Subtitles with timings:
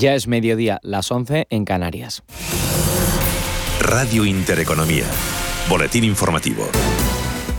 [0.00, 2.22] Ya es mediodía, las 11 en Canarias.
[3.80, 5.06] Radio Intereconomía.
[5.68, 6.70] Boletín informativo.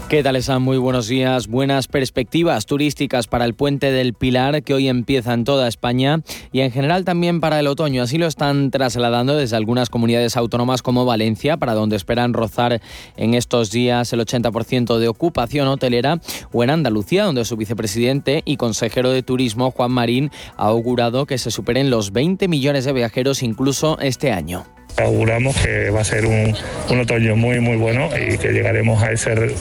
[0.10, 0.64] ¿Qué tal están?
[0.64, 1.48] Muy buenos días.
[1.48, 6.62] Buenas perspectivas turísticas para el puente del Pilar que hoy empieza en toda España y
[6.62, 8.02] en general también para el otoño.
[8.02, 12.82] Así lo están trasladando desde algunas comunidades autónomas como Valencia, para donde esperan rozar
[13.18, 16.20] en estos días el 80% de ocupación hotelera,
[16.52, 21.38] o en Andalucía, donde su vicepresidente y consejero de turismo, Juan Marín, ha augurado que
[21.38, 24.66] se superen los 20 millones de viajeros incluso este año
[25.04, 26.56] auguramos que va a ser un,
[27.00, 29.56] otoño muy muy bueno y que llegaremos a ese,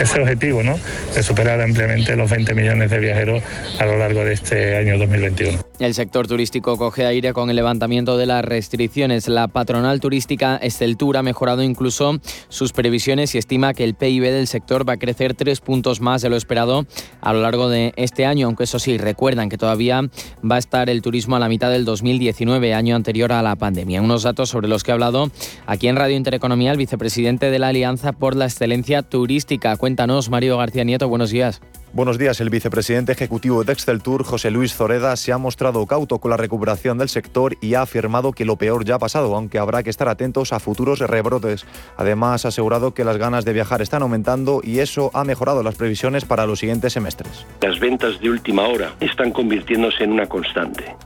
[0.00, 0.78] ese objetivo ¿no?
[1.14, 3.42] de superar ampliamente los 20 millones de viajeros
[3.78, 5.58] a lo largo de este año 2021.
[5.80, 9.26] El sector turístico coge aire con el levantamiento de las restricciones.
[9.26, 14.46] La patronal turística Esteltur ha mejorado incluso sus previsiones y estima que el PIB del
[14.46, 16.86] sector va a crecer tres puntos más de lo esperado
[17.20, 20.02] a lo largo de este año, aunque eso sí, recuerdan que todavía
[20.48, 24.00] va a estar el turismo a la mitad del 2019, año anterior a la pandemia.
[24.00, 25.30] Unos datos sobre los que ha hablado
[25.66, 29.76] aquí en Radio Intereconomía el vicepresidente de la Alianza por la Excelencia Turística.
[29.76, 31.60] Cuéntanos, Mario García Nieto, buenos días.
[31.92, 32.40] Buenos días.
[32.40, 36.36] El vicepresidente ejecutivo de Excel Tour, José Luis Zoreda, se ha mostrado cauto con la
[36.36, 39.90] recuperación del sector y ha afirmado que lo peor ya ha pasado, aunque habrá que
[39.90, 41.64] estar atentos a futuros rebrotes.
[41.96, 45.76] Además, ha asegurado que las ganas de viajar están aumentando y eso ha mejorado las
[45.76, 47.46] previsiones para los siguientes semestres.
[47.60, 50.96] Las ventas de última hora están convirtiéndose en una constante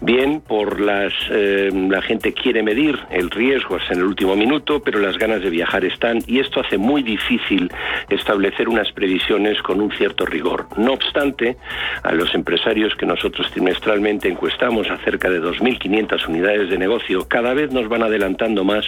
[0.00, 4.98] bien por las eh, la gente quiere medir el riesgo en el último minuto, pero
[4.98, 7.70] las ganas de viajar están y esto hace muy difícil
[8.08, 10.66] establecer unas previsiones con un cierto rigor.
[10.76, 11.56] No obstante,
[12.02, 17.72] a los empresarios que nosotros trimestralmente encuestamos acerca de 2.500 unidades de negocio, cada vez
[17.72, 18.84] nos van adelantando más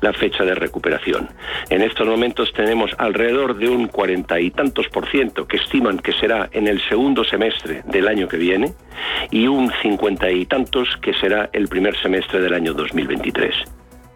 [0.00, 1.28] la fecha de recuperación.
[1.70, 6.12] En estos momentos tenemos alrededor de un cuarenta y tantos por ciento que estiman que
[6.12, 8.72] será en el segundo semestre del año que viene
[9.30, 9.70] y un
[10.30, 13.54] y tantos que será el primer semestre del año 2023.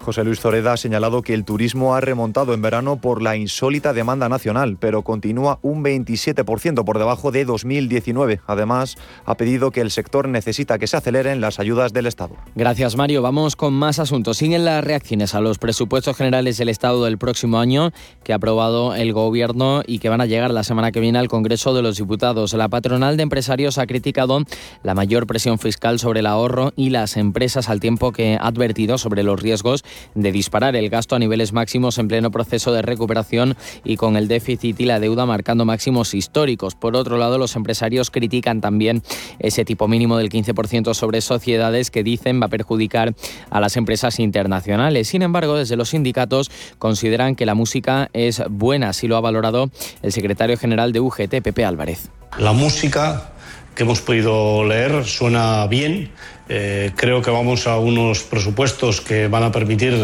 [0.03, 3.93] José Luis Zoreda ha señalado que el turismo ha remontado en verano por la insólita
[3.93, 8.41] demanda nacional, pero continúa un 27% por debajo de 2019.
[8.47, 8.97] Además,
[9.27, 12.35] ha pedido que el sector necesita que se aceleren las ayudas del Estado.
[12.55, 13.21] Gracias, Mario.
[13.21, 14.39] Vamos con más asuntos.
[14.39, 17.93] Siguen las reacciones a los presupuestos generales del Estado del próximo año
[18.25, 21.29] que ha aprobado el Gobierno y que van a llegar la semana que viene al
[21.29, 22.55] Congreso de los Diputados.
[22.55, 24.43] La patronal de empresarios ha criticado
[24.83, 28.97] la mayor presión fiscal sobre el ahorro y las empresas al tiempo que ha advertido
[28.97, 29.85] sobre los riesgos
[30.15, 34.29] de disparar el gasto a niveles máximos en pleno proceso de recuperación y con el
[34.29, 36.75] déficit y la deuda marcando máximos históricos.
[36.75, 39.03] Por otro lado, los empresarios critican también
[39.39, 43.15] ese tipo mínimo del 15% sobre sociedades que dicen va a perjudicar
[43.51, 45.09] a las empresas internacionales.
[45.09, 49.71] Sin embargo, desde los sindicatos consideran que la música es buena, así lo ha valorado
[50.03, 52.11] el secretario general de UGT, Pepe Álvarez.
[52.39, 53.33] La música
[53.75, 56.11] que hemos podido leer suena bien.
[56.53, 59.95] Eh, creo que vamos a unos presupuestos que van a permitir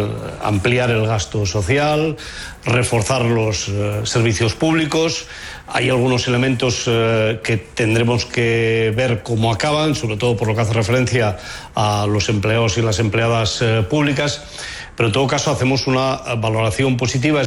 [0.41, 2.17] ampliar el gasto social,
[2.65, 5.27] reforzar los eh, servicios públicos.
[5.67, 10.61] Hay algunos elementos eh, que tendremos que ver cómo acaban, sobre todo por lo que
[10.61, 11.37] hace referencia
[11.75, 14.45] a los empleados y las empleadas públicas.
[14.95, 17.43] Pero en todo caso hacemos una valoración positiva.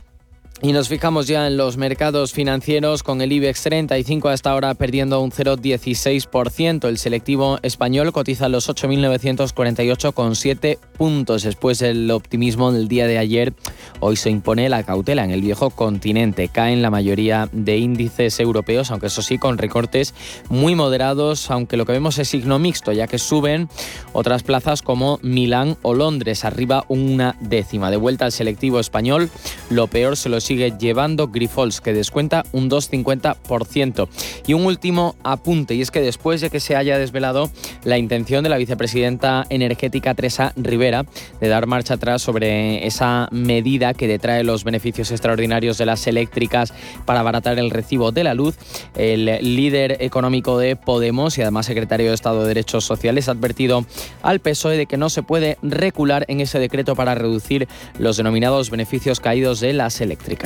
[0.62, 5.22] Y nos fijamos ya en los mercados financieros con el IBEX 35 hasta ahora perdiendo
[5.22, 6.90] un 0,16%.
[6.90, 11.44] El selectivo español cotiza los 8.948,7 puntos.
[11.44, 13.54] Después del optimismo del día de ayer,
[14.02, 16.50] hoy se impone la cautela en el viejo continente.
[16.50, 20.14] Caen la mayoría de índices europeos, aunque eso sí con recortes
[20.50, 23.70] muy moderados, aunque lo que vemos es signo mixto, ya que suben
[24.12, 27.92] otras plazas como Milán o Londres, arriba una décima.
[27.92, 29.30] De vuelta al selectivo español,
[29.70, 34.08] lo peor se lo sigue llevando Grifols, que descuenta un 2,50%.
[34.48, 37.52] Y un último apunte, y es que después de que se haya desvelado
[37.84, 41.06] la intención de la vicepresidenta energética Teresa Rivera
[41.40, 46.74] de dar marcha atrás sobre esa medida que detrae los beneficios extraordinarios de las eléctricas
[47.06, 48.58] para abaratar el recibo de la luz,
[48.96, 49.26] el
[49.56, 53.86] líder económico de Podemos y además secretario de Estado de Derechos Sociales ha advertido
[54.24, 57.68] al PSOE de que no se puede recular en ese decreto para reducir
[58.00, 60.39] los denominados beneficios caídos de las eléctricas.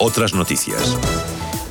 [0.00, 0.96] Otras noticias.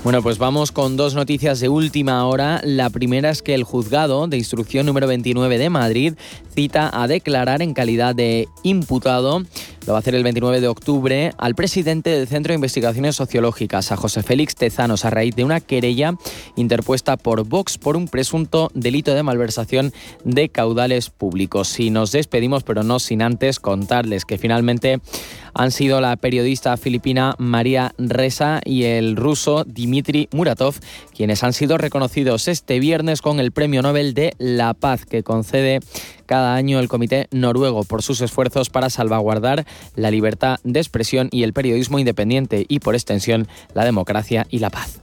[0.03, 2.59] Bueno, pues vamos con dos noticias de última hora.
[2.63, 6.13] La primera es que el juzgado de instrucción número 29 de Madrid
[6.53, 9.43] cita a declarar en calidad de imputado
[9.87, 13.91] lo va a hacer el 29 de octubre al presidente del Centro de Investigaciones Sociológicas,
[13.91, 16.13] a José Félix Tezanos, a raíz de una querella
[16.55, 19.91] interpuesta por Vox por un presunto delito de malversación
[20.23, 21.79] de caudales públicos.
[21.79, 25.01] Y nos despedimos, pero no sin antes contarles que finalmente
[25.55, 30.75] han sido la periodista filipina María Reza y el ruso Dmitry Muratov,
[31.15, 35.79] quienes han sido reconocidos este viernes con el Premio Nobel de la Paz que concede
[36.31, 39.65] cada año el Comité Noruego por sus esfuerzos para salvaguardar
[39.97, 44.69] la libertad de expresión y el periodismo independiente y, por extensión, la democracia y la
[44.69, 45.01] paz.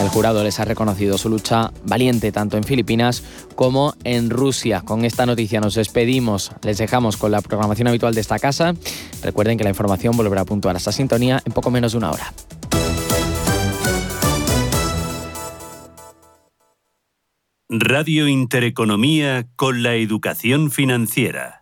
[0.00, 3.24] El jurado les ha reconocido su lucha valiente tanto en Filipinas
[3.56, 4.82] como en Rusia.
[4.82, 8.74] Con esta noticia nos despedimos, les dejamos con la programación habitual de esta casa.
[9.24, 12.12] Recuerden que la información volverá a puntuar a esta sintonía en poco menos de una
[12.12, 12.32] hora.
[17.74, 21.61] Radio Intereconomía con la educación financiera.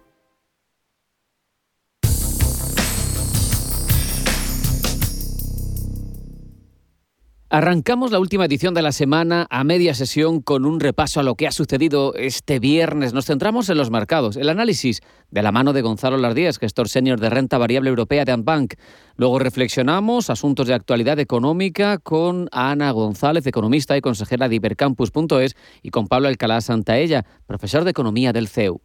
[7.53, 11.35] Arrancamos la última edición de la semana a media sesión con un repaso a lo
[11.35, 13.11] que ha sucedido este viernes.
[13.11, 15.01] Nos centramos en los mercados, el análisis
[15.31, 18.75] de la mano de Gonzalo Lardíez, gestor senior de renta variable europea de Antbank.
[19.17, 25.89] Luego reflexionamos asuntos de actualidad económica con Ana González, economista y consejera de Ibercampus.es, y
[25.89, 28.79] con Pablo Alcalá Santaella, profesor de economía del CEU.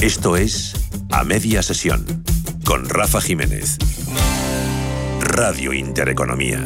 [0.00, 2.04] Esto es A Media Sesión
[2.64, 3.78] con Rafa Jiménez.
[5.20, 6.60] Radio Intereconomía.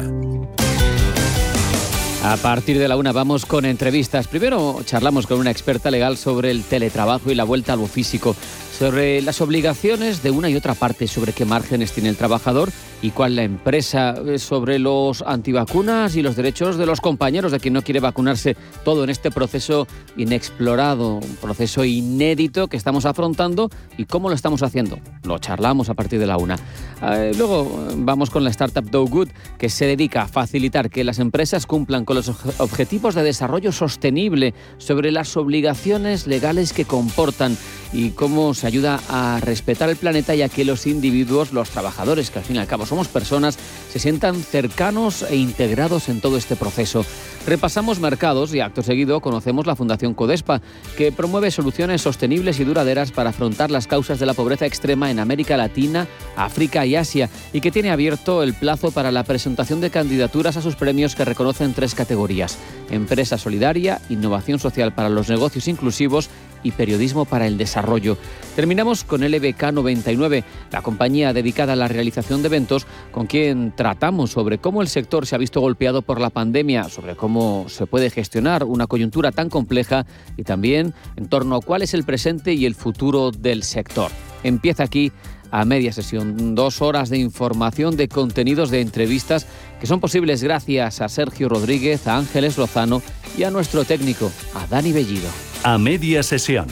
[2.23, 4.27] A partir de la una vamos con entrevistas.
[4.27, 8.35] Primero charlamos con una experta legal sobre el teletrabajo y la vuelta a lo físico,
[8.81, 12.71] sobre las obligaciones de una y otra parte, sobre qué márgenes tiene el trabajador
[13.03, 17.59] y cuál la empresa, eh, sobre los antivacunas y los derechos de los compañeros de
[17.59, 23.69] quien no quiere vacunarse, todo en este proceso inexplorado, un proceso inédito que estamos afrontando
[23.99, 24.97] y cómo lo estamos haciendo.
[25.25, 26.57] Lo charlamos a partir de la una.
[27.03, 31.03] Eh, luego eh, vamos con la startup Do Good, que se dedica a facilitar que
[31.03, 37.55] las empresas cumplan con los objetivos de desarrollo sostenible, sobre las obligaciones legales que comportan
[37.93, 42.31] y cómo se ayuda a respetar el planeta y a que los individuos, los trabajadores,
[42.31, 43.57] que al fin y al cabo somos personas,
[43.91, 47.05] se sientan cercanos e integrados en todo este proceso.
[47.45, 50.61] Repasamos mercados y acto seguido conocemos la Fundación Codespa,
[50.97, 55.19] que promueve soluciones sostenibles y duraderas para afrontar las causas de la pobreza extrema en
[55.19, 59.89] América Latina, África y Asia, y que tiene abierto el plazo para la presentación de
[59.89, 62.57] candidaturas a sus premios que reconocen tres categorías.
[62.89, 66.29] Empresa solidaria, innovación social para los negocios inclusivos
[66.63, 68.17] y Periodismo para el Desarrollo.
[68.55, 74.31] Terminamos con LBK 99, la compañía dedicada a la realización de eventos con quien tratamos
[74.31, 78.09] sobre cómo el sector se ha visto golpeado por la pandemia, sobre cómo se puede
[78.09, 80.05] gestionar una coyuntura tan compleja
[80.37, 84.11] y también en torno a cuál es el presente y el futuro del sector.
[84.43, 85.11] Empieza aquí
[85.51, 86.55] a media sesión.
[86.55, 89.45] Dos horas de información, de contenidos, de entrevistas
[89.79, 93.01] que son posibles gracias a Sergio Rodríguez, a Ángeles Lozano
[93.37, 95.50] y a nuestro técnico, a Dani Bellido.
[95.63, 96.65] A media sesión.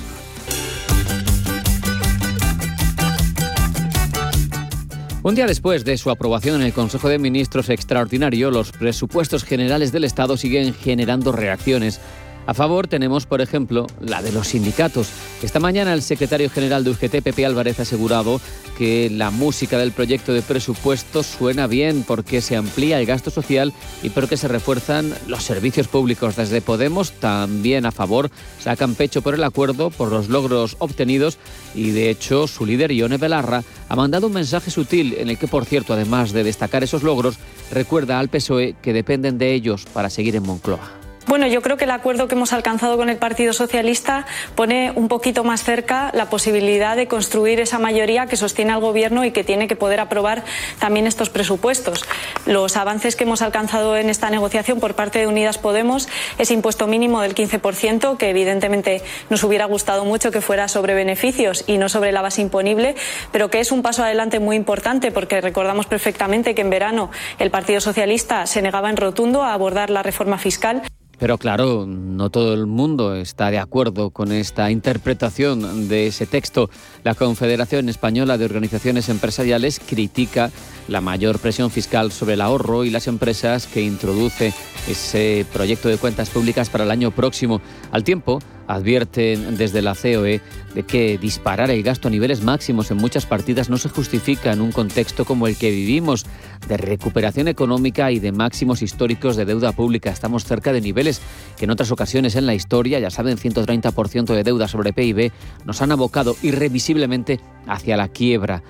[5.22, 9.92] Un día después de su aprobación en el Consejo de Ministros extraordinario, los presupuestos generales
[9.92, 12.02] del Estado siguen generando reacciones.
[12.46, 15.10] A favor tenemos, por ejemplo, la de los sindicatos.
[15.44, 18.42] Esta mañana el secretario general de UGT, Pepe Álvarez, ha asegurado
[18.78, 23.74] que la música del proyecto de presupuestos suena bien porque se amplía el gasto social
[24.02, 26.36] y porque se refuerzan los servicios públicos.
[26.36, 31.38] Desde Podemos, también a favor, sacan pecho por el acuerdo, por los logros obtenidos
[31.76, 35.48] y, de hecho, su líder, Ione Belarra, ha mandado un mensaje sutil en el que,
[35.48, 37.36] por cierto, además de destacar esos logros,
[37.72, 40.99] recuerda al PSOE que dependen de ellos para seguir en Moncloa.
[41.28, 45.08] Bueno, yo creo que el acuerdo que hemos alcanzado con el Partido Socialista pone un
[45.08, 49.44] poquito más cerca la posibilidad de construir esa mayoría que sostiene al Gobierno y que
[49.44, 50.44] tiene que poder aprobar
[50.80, 52.04] también estos presupuestos.
[52.48, 56.10] Los avances que hemos alcanzado en esta negociación por parte de Unidas Podemos,
[56.40, 61.64] ese impuesto mínimo del 15%, que evidentemente nos hubiera gustado mucho que fuera sobre beneficios
[61.68, 62.96] y no sobre la base imponible,
[63.32, 67.52] pero que es un paso adelante muy importante porque recordamos perfectamente que en verano el
[67.52, 70.82] Partido Socialista se negaba en rotundo a abordar la reforma fiscal.
[71.20, 76.70] Pero claro, no todo el mundo está de acuerdo con esta interpretación de ese texto.
[77.04, 80.50] La Confederación Española de Organizaciones Empresariales critica
[80.90, 84.54] la mayor presión fiscal sobre el ahorro y las empresas que introduce
[84.88, 87.62] ese proyecto de cuentas públicas para el año próximo.
[87.92, 90.42] Al tiempo, advierten desde la COE
[90.76, 94.62] de que disparar el gasto a niveles máximos en muchas partidas no se justifica en
[94.62, 96.26] un contexto como el que vivimos,
[96.68, 100.12] de recuperación económica y de máximos históricos de deuda pública.
[100.12, 101.22] Estamos cerca de niveles
[101.58, 105.32] que en otras ocasiones en la historia, ya saben, 130% de deuda sobre PIB,
[105.66, 108.62] nos han abocado irrevisiblemente hacia la quiebra.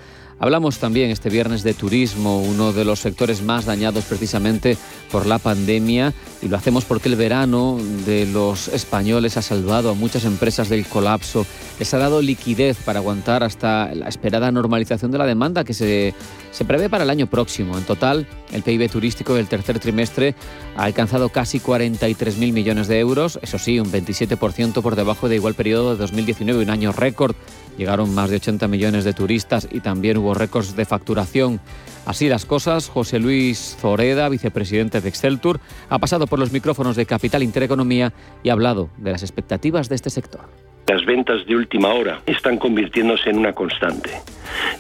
[0.42, 4.78] Hablamos también este viernes de turismo, uno de los sectores más dañados precisamente
[5.12, 9.96] por la pandemia y lo hacemos porque el verano de los españoles ha salvado a
[9.96, 11.46] muchas empresas del colapso,
[11.78, 16.14] les ha dado liquidez para aguantar hasta la esperada normalización de la demanda que se,
[16.52, 17.78] se prevé para el año próximo.
[17.78, 20.36] En total, el PIB turístico del tercer trimestre
[20.78, 25.54] ha alcanzado casi 43.000 millones de euros, eso sí, un 27% por debajo de igual
[25.54, 27.36] periodo de 2019, un año récord.
[27.80, 31.62] Llegaron más de 80 millones de turistas y también hubo récords de facturación.
[32.06, 37.06] Así las cosas, José Luis Zoreda, vicepresidente de Exceltur, ha pasado por los micrófonos de
[37.06, 38.12] Capital Intereconomía
[38.44, 40.69] y ha hablado de las expectativas de este sector.
[40.90, 44.10] Las ventas de última hora están convirtiéndose en una constante.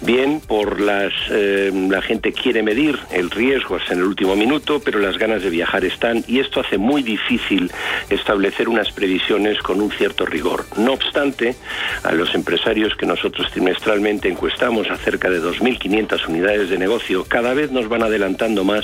[0.02, 4.82] Bien, por las eh, la gente quiere medir el riesgo hasta en el último minuto,
[4.84, 7.72] pero las ganas de viajar están y esto hace muy difícil
[8.10, 10.66] establecer unas previsiones con un cierto rigor.
[10.78, 11.56] No obstante,
[12.04, 17.72] a los empresarios que nosotros trimestralmente encuestamos acerca de 2.500 unidades de negocio, cada vez
[17.72, 18.84] nos van adelantando más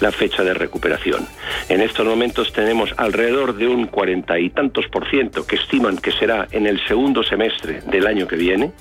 [0.00, 1.26] la fecha de recuperación.
[1.68, 6.12] En estos momentos tenemos alrededor de un cuarenta y tantos por ciento que estiman que
[6.12, 8.72] será en el segundo semestre del año que viene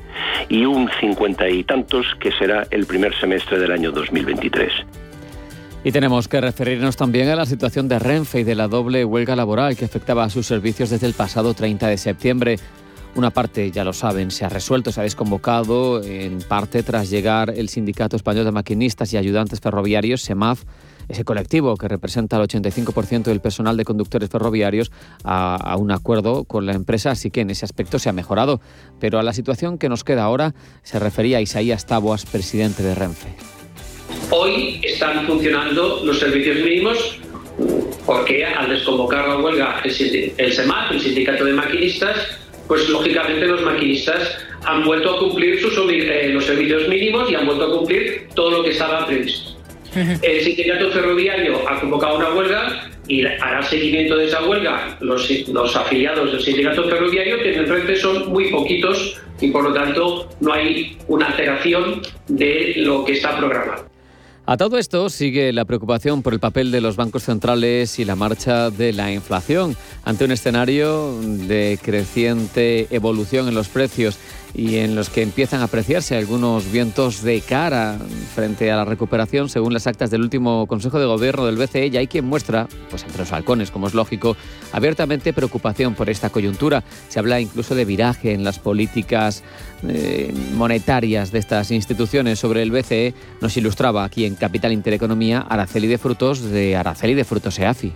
[0.49, 4.71] y un cincuenta y tantos que será el primer semestre del año 2023.
[5.85, 9.35] Y tenemos que referirnos también a la situación de Renfe y de la doble huelga
[9.35, 12.59] laboral que afectaba a sus servicios desde el pasado 30 de septiembre.
[13.15, 17.53] Una parte, ya lo saben, se ha resuelto, se ha desconvocado, en parte tras llegar
[17.55, 20.63] el Sindicato Español de Maquinistas y Ayudantes Ferroviarios, SEMAF,
[21.07, 24.91] ese colectivo que representa el 85% del personal de conductores ferroviarios,
[25.23, 28.61] a, un acuerdo con la empresa, así que en ese aspecto se ha mejorado.
[28.99, 33.35] Pero a la situación que nos queda ahora se refería Isaías Taboas, presidente de Renfe.
[34.31, 37.19] Hoy están funcionando los servicios mínimos
[38.07, 43.61] porque al desconvocar la huelga el, el SEMAF, el Sindicato de Maquinistas, pues lógicamente los
[43.61, 48.27] maquinistas han vuelto a cumplir sus, eh, los servicios mínimos y han vuelto a cumplir
[48.33, 49.51] todo lo que estaba previsto.
[50.21, 55.75] El sindicato ferroviario ha convocado una huelga y hará seguimiento de esa huelga los, los
[55.75, 60.53] afiliados del sindicato ferroviario, que en Renfe son muy poquitos y por lo tanto no
[60.53, 63.92] hay una alteración de lo que está programado.
[64.45, 68.17] A todo esto sigue la preocupación por el papel de los bancos centrales y la
[68.17, 74.17] marcha de la inflación ante un escenario de creciente evolución en los precios
[74.55, 77.97] y en los que empiezan a apreciarse algunos vientos de cara
[78.35, 81.97] frente a la recuperación según las actas del último Consejo de Gobierno del BCE y
[81.97, 84.37] hay quien muestra, pues entre los halcones como es lógico,
[84.71, 86.83] abiertamente preocupación por esta coyuntura.
[87.09, 89.43] Se habla incluso de viraje en las políticas
[89.87, 92.39] eh, monetarias de estas instituciones.
[92.39, 97.25] Sobre el BCE nos ilustraba aquí en Capital Intereconomía Araceli de Frutos de Araceli de
[97.25, 97.91] Frutos EAFI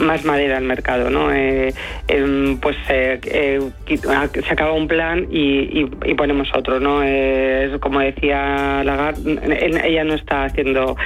[0.00, 1.32] más madera al mercado, ¿no?
[1.32, 1.74] Eh,
[2.08, 3.60] em, pues eh, eh,
[3.96, 5.84] se acaba un plan y,
[6.16, 7.02] ponemos otro, ¿no?
[7.02, 9.38] es como decía Lagarde,
[9.84, 10.96] ella no está haciendo,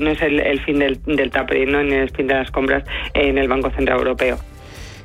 [0.00, 1.80] no es el, fin del, del tapering, ¿no?
[1.80, 4.38] En el fin de las compras en el Banco Central Europeo.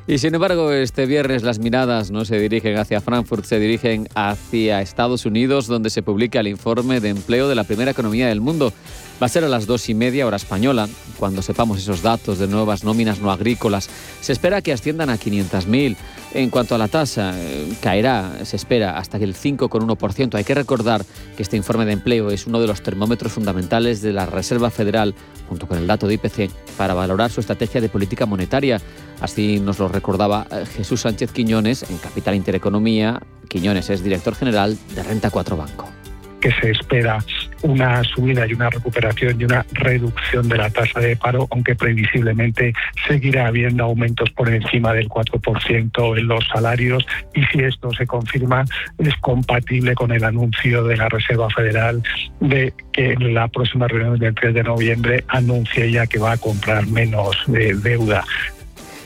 [0.05, 4.81] Y sin embargo, este viernes las miradas no se dirigen hacia Frankfurt, se dirigen hacia
[4.81, 8.73] Estados Unidos, donde se publica el informe de empleo de la primera economía del mundo.
[9.21, 12.47] Va a ser a las dos y media hora española, cuando sepamos esos datos de
[12.47, 13.89] nuevas nóminas no agrícolas.
[14.21, 15.95] Se espera que asciendan a 500.000.
[16.33, 20.35] En cuanto a la tasa, eh, caerá, se espera, hasta el 5,1%.
[20.35, 21.05] Hay que recordar
[21.37, 25.13] que este informe de empleo es uno de los termómetros fundamentales de la Reserva Federal,
[25.47, 28.81] junto con el dato de IPC, para valorar su estrategia de política monetaria.
[29.21, 33.21] Así nos lo recordaba eh, Jesús Sánchez Quiñones en Capital Intereconomía.
[33.47, 36.02] Quiñones es director general de Renta 4 Banco
[36.43, 37.19] que se espera
[37.61, 42.73] una subida y una recuperación y una reducción de la tasa de paro, aunque previsiblemente
[43.07, 48.65] seguirá habiendo aumentos por encima del 4% en los salarios y si esto se confirma
[48.97, 52.03] es compatible con el anuncio de la Reserva Federal
[52.41, 56.37] de que en la próxima reunión del 3 de noviembre anuncie ya que va a
[56.37, 58.25] comprar menos de deuda.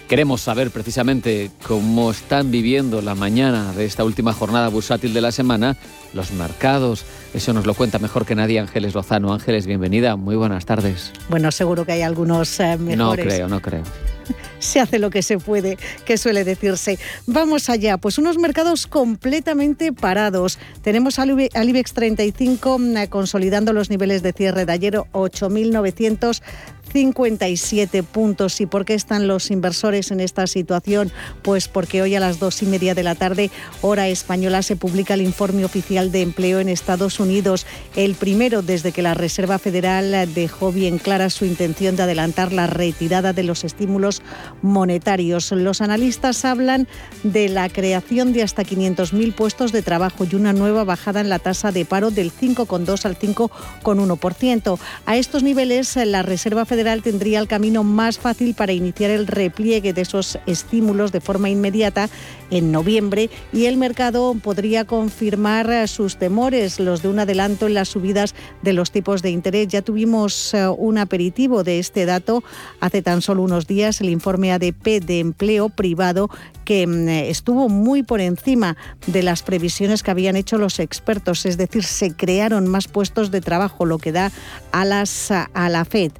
[0.07, 5.33] Queremos saber precisamente cómo están viviendo la mañana de esta última jornada bursátil de la
[5.33, 5.75] semana
[6.13, 7.03] los mercados.
[7.33, 9.33] Eso nos lo cuenta mejor que nadie Ángeles Lozano.
[9.33, 11.11] Ángeles, bienvenida, muy buenas tardes.
[11.29, 13.25] Bueno, seguro que hay algunos eh, mejores.
[13.25, 13.83] No creo, no creo.
[14.59, 16.97] se hace lo que se puede, que suele decirse.
[17.25, 20.57] Vamos allá, pues unos mercados completamente parados.
[20.81, 26.41] Tenemos al, IBEX 35 mm, consolidando los niveles de cierre de ayer, 8.900
[26.91, 28.61] 57 puntos.
[28.61, 31.11] ¿Y por qué están los inversores en esta situación?
[31.41, 33.51] Pues porque hoy a las dos y media de la tarde,
[33.81, 37.65] hora española, se publica el informe oficial de empleo en Estados Unidos.
[37.95, 42.67] El primero desde que la Reserva Federal dejó bien clara su intención de adelantar la
[42.67, 44.21] retirada de los estímulos
[44.61, 45.51] monetarios.
[45.51, 46.87] Los analistas hablan
[47.23, 51.39] de la creación de hasta 500.000 puestos de trabajo y una nueva bajada en la
[51.39, 54.79] tasa de paro del 5,2 al 5,1%.
[55.05, 59.25] A estos niveles, la Reserva Federal Federal tendría el camino más fácil para iniciar el
[59.25, 62.07] repliegue de esos estímulos de forma inmediata
[62.51, 67.89] en noviembre y el mercado podría confirmar sus temores, los de un adelanto en las
[67.89, 69.69] subidas de los tipos de interés.
[69.69, 72.43] Ya tuvimos eh, un aperitivo de este dato
[72.79, 76.29] hace tan solo unos días, el informe ADP de empleo privado
[76.63, 81.57] que mm, estuvo muy por encima de las previsiones que habían hecho los expertos, es
[81.57, 84.31] decir, se crearon más puestos de trabajo, lo que da
[84.71, 86.11] alas a la Fed.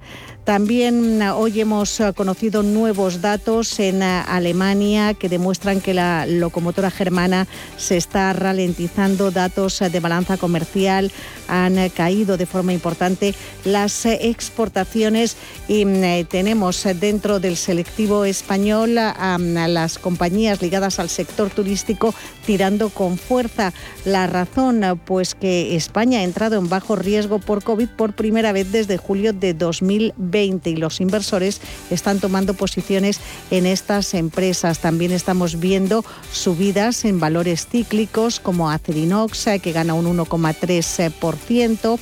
[0.48, 6.26] También eh, hoy hemos eh, conocido nuevos datos en eh, Alemania que demuestran que la
[6.26, 9.30] locomotora germana se está ralentizando.
[9.30, 11.12] Datos de balanza comercial
[11.50, 15.36] han caído de forma importante las exportaciones
[15.68, 22.14] y mm, tenemos dentro del selectivo español a las compañías ligadas al sector turístico
[22.46, 23.74] tirando con fuerza.
[24.06, 28.72] La razón, pues que España ha entrado en bajo riesgo por COVID por primera vez
[28.72, 33.19] desde julio de 2020 y los inversores están tomando posiciones
[33.52, 34.80] en estas empresas.
[34.80, 42.00] También estamos viendo subidas en valores cíclicos como Acerinox, eh, que gana un 1,3%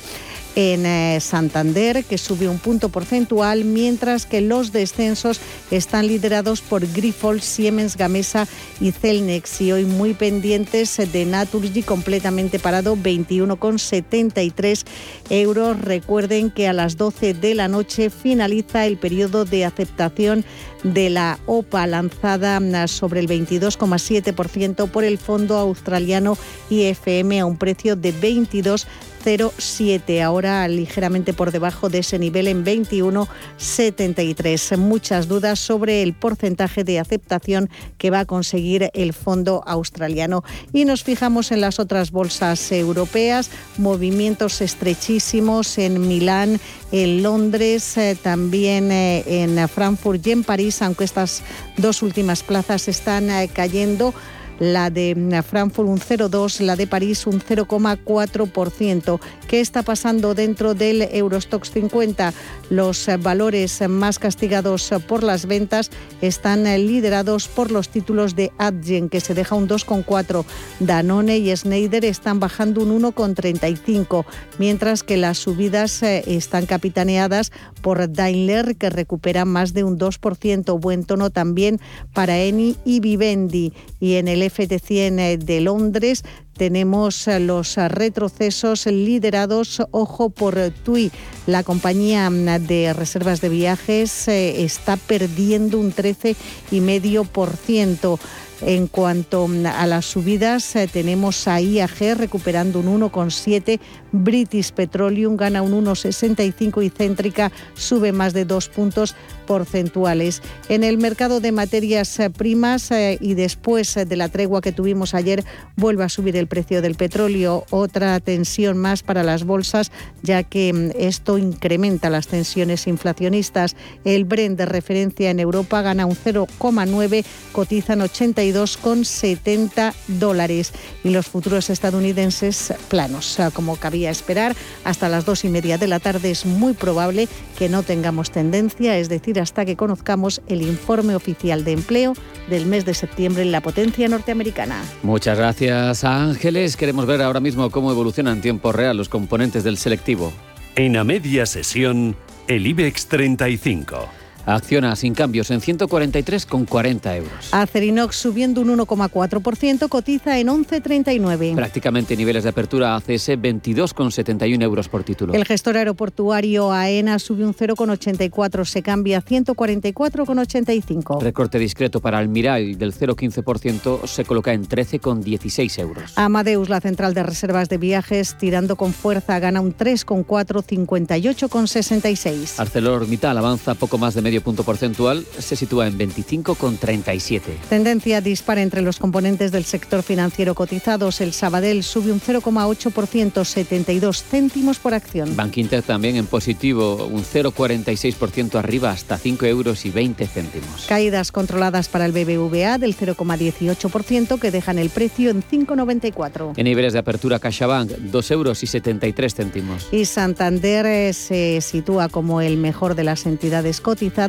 [0.56, 5.38] en eh, Santander, que sube un punto porcentual, mientras que los descensos
[5.70, 8.48] están liderados por Grifols, Siemens Gamesa
[8.80, 9.60] y Celnex.
[9.60, 14.84] Y hoy muy pendientes de Naturgy, completamente parado, 21,73
[15.28, 15.78] euros.
[15.78, 20.42] Recuerden que a las 12 de la noche finaliza el periodo de aceptación
[20.84, 26.38] de la OPA lanzada mm, sobre el 22,7% por el fondo australiano
[26.70, 28.86] IFM a un precio de 22
[29.26, 34.76] 0,7, ahora ligeramente por debajo de ese nivel en 21,73.
[34.76, 40.44] Muchas dudas sobre el porcentaje de aceptación que va a conseguir el fondo australiano.
[40.72, 46.60] Y nos fijamos en las otras bolsas europeas, movimientos estrechísimos en Milán,
[46.92, 51.42] en Londres, eh, también eh, en Frankfurt y en París, aunque estas
[51.76, 54.14] dos últimas plazas están eh, cayendo
[54.58, 59.20] la de Frankfurt un 0,2, la de París un 0,4%.
[59.48, 62.32] ¿Qué está pasando dentro del Eurostox 50?
[62.70, 65.90] Los valores más castigados por las ventas
[66.20, 70.44] están liderados por los títulos de Adyen, que se deja un 2,4.
[70.80, 74.24] Danone y Schneider están bajando un 1,35,
[74.58, 80.80] mientras que las subidas eh, están capitaneadas por Daimler, que recupera más de un 2%.
[80.80, 81.80] Buen tono también
[82.12, 83.72] para Eni y Vivendi.
[84.00, 86.24] Y en el FT100 eh, de Londres
[86.56, 91.12] tenemos eh, los retrocesos liderados, ojo por TUI.
[91.46, 98.18] La compañía mm, de reservas de viajes eh, está perdiendo un 13,5%.
[98.62, 103.78] En cuanto mm, a las subidas, eh, tenemos a IAG recuperando un 1,7,
[104.12, 109.14] British Petroleum gana un 1,65 y Céntrica sube más de dos puntos
[109.46, 110.42] porcentuales.
[110.68, 115.14] En el mercado de materias eh, primas eh, y después de la tregua que tuvimos
[115.14, 115.44] ayer,
[115.76, 119.92] vuelve a subir el precio del petróleo, otra tensión más para las bolsas,
[120.22, 123.76] ya que mm, esto incrementa las tensiones inflacionistas.
[124.04, 130.72] El Brent de referencia en Europa gana un 0,9, cotizan 82,70 dólares
[131.04, 134.54] y los futuros estadounidenses planos, como cabía esperar.
[134.84, 137.28] Hasta las dos y media de la tarde es muy probable
[137.58, 142.12] que no tengamos tendencia, es decir, hasta que conozcamos el informe oficial de empleo
[142.50, 144.82] del mes de septiembre en la potencia norteamericana.
[145.02, 146.76] Muchas gracias, Ángeles.
[146.76, 150.30] Queremos ver ahora mismo cómo evolucionan en tiempo real los componentes del selectivo.
[150.74, 152.16] En a media sesión,
[152.48, 154.25] el IBEX 35.
[154.46, 157.48] Acciona sin cambios en 143,40 euros.
[157.50, 161.56] Acerinox subiendo un 1,4%, cotiza en 11,39.
[161.56, 165.34] Prácticamente niveles de apertura ACS 22,71 euros por título.
[165.34, 171.20] El gestor aeroportuario AENA sube un 0,84, se cambia a 144,85.
[171.20, 176.12] Recorte discreto para Almiral del 0,15%, se coloca en 13,16 euros.
[176.14, 182.60] Amadeus, la central de reservas de viajes, tirando con fuerza, gana un 3,4, 58,66.
[182.60, 187.40] ArcelorMittal avanza poco más de medio punto porcentual, se sitúa en 25,37.
[187.68, 191.20] Tendencia dispara entre los componentes del sector financiero cotizados.
[191.20, 195.36] El Sabadell sube un 0,8%, 72 céntimos por acción.
[195.36, 200.86] Bank Inter también en positivo, un 0,46% arriba hasta 5 euros y 20 céntimos.
[200.88, 206.54] Caídas controladas para el BBVA del 0,18% que dejan el precio en 5,94.
[206.56, 209.88] En niveles de apertura CaixaBank, 2 euros y 73 céntimos.
[209.92, 214.25] Y Santander eh, se sitúa como el mejor de las entidades cotizadas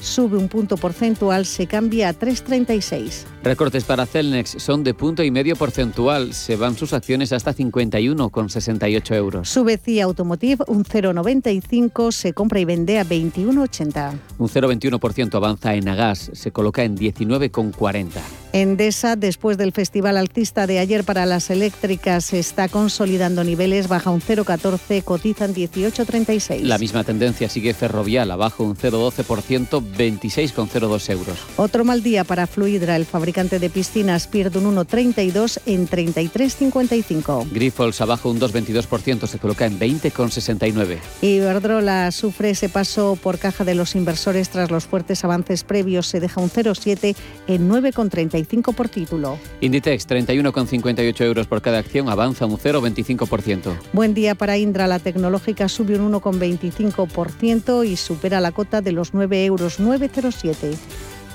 [0.00, 3.24] sube un punto porcentual, se cambia a 3,36.
[3.42, 6.34] Recortes para Celnex son de punto y medio porcentual.
[6.34, 9.48] Se van sus acciones hasta 51,68 euros.
[9.48, 14.12] Sube CIA Automotive un 0,95, se compra y vende a 21,80.
[14.38, 18.08] Un 0,21% avanza en Agas, se coloca en 19,40.
[18.52, 24.20] Endesa, después del festival alcista de ayer para las eléctricas, está consolidando niveles, baja un
[24.20, 26.62] 0,14, cotizan 18,36.
[26.62, 31.38] La misma tendencia sigue Ferrovial, abajo un 0,12%, 26,02 euros.
[31.56, 37.50] Otro mal día para Fluidra, el fabricante de piscinas pierde un 1,32 en 33,55.
[37.50, 40.98] Grifols abajo un 2,22%, se coloca en 20,69.
[41.22, 46.20] Iberdrola sufre ese paso por caja de los inversores tras los fuertes avances previos, se
[46.20, 47.14] deja un 0,7
[47.46, 49.38] en 9,35 por título.
[49.60, 53.76] Inditex, 31,58 euros por cada acción, avanza un 0,25%.
[53.92, 59.14] Buen día para Indra, la tecnológica sube un 1,25% y supera la cota de los
[59.14, 60.72] 9 euros 907.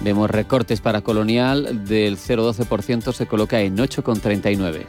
[0.02, 4.86] Vemos recortes para Colonial del 0,12%, se coloca en 8,39.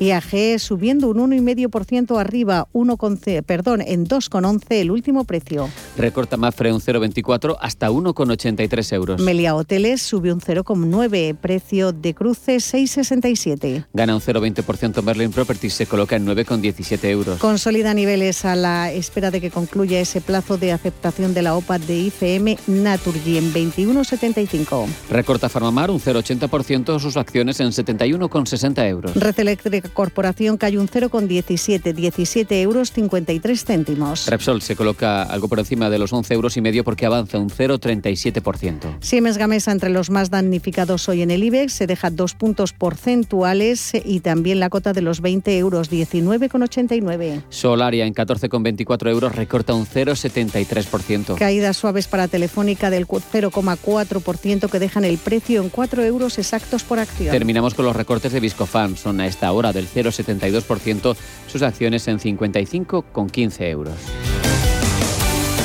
[0.00, 2.98] IAG subiendo un 1,5% arriba, 1,
[3.44, 5.68] perdón, en 2,11 el último precio.
[5.98, 9.20] Recorta Mafre un 0,24 hasta 1,83 euros.
[9.20, 13.84] Melia Hoteles sube un 0,9, precio de cruce 6,67.
[13.92, 17.38] Gana un 0,20% Merlin Properties, se coloca en 9,17 euros.
[17.38, 21.78] Consolida niveles a la espera de que concluya ese plazo de aceptación de la OPA
[21.78, 24.86] de IFM Naturgy en 21,75.
[25.10, 29.14] Recorta Farmamar un 0,80% sus acciones en 71,60 euros.
[29.14, 34.26] Red Eléctrica Corporación cae un 0,17, 17 euros 53 céntimos.
[34.26, 37.50] Repsol se coloca algo por encima de los 11 euros y medio porque avanza un
[37.50, 38.96] 0,37%.
[39.00, 43.92] Siemens Gamesa entre los más damnificados hoy en el IBEX se deja dos puntos porcentuales
[44.04, 47.42] y también la cota de los 20 euros, 19,89.
[47.48, 51.36] Solaria en 14,24 euros recorta un 0,73%.
[51.36, 56.98] Caídas suaves para Telefónica del 0,4% que dejan el precio en 4 euros exactos por
[56.98, 57.32] acción.
[57.32, 58.96] Terminamos con los recortes de Viscofan.
[58.96, 61.16] Son a esta hora del 0,72%,
[61.46, 63.94] sus acciones en 55,15 euros.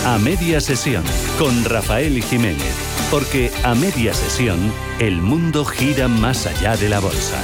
[0.06, 1.04] A media sesión
[1.38, 2.76] con Rafael Jiménez,
[3.12, 7.44] porque a media sesión el mundo gira más allá de la bolsa.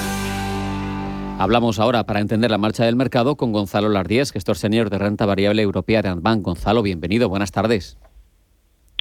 [1.39, 5.25] Hablamos ahora para entender la marcha del mercado con Gonzalo Lardíez, gestor senior de renta
[5.25, 6.43] variable europea de Antbank.
[6.43, 7.97] Gonzalo, bienvenido, buenas tardes.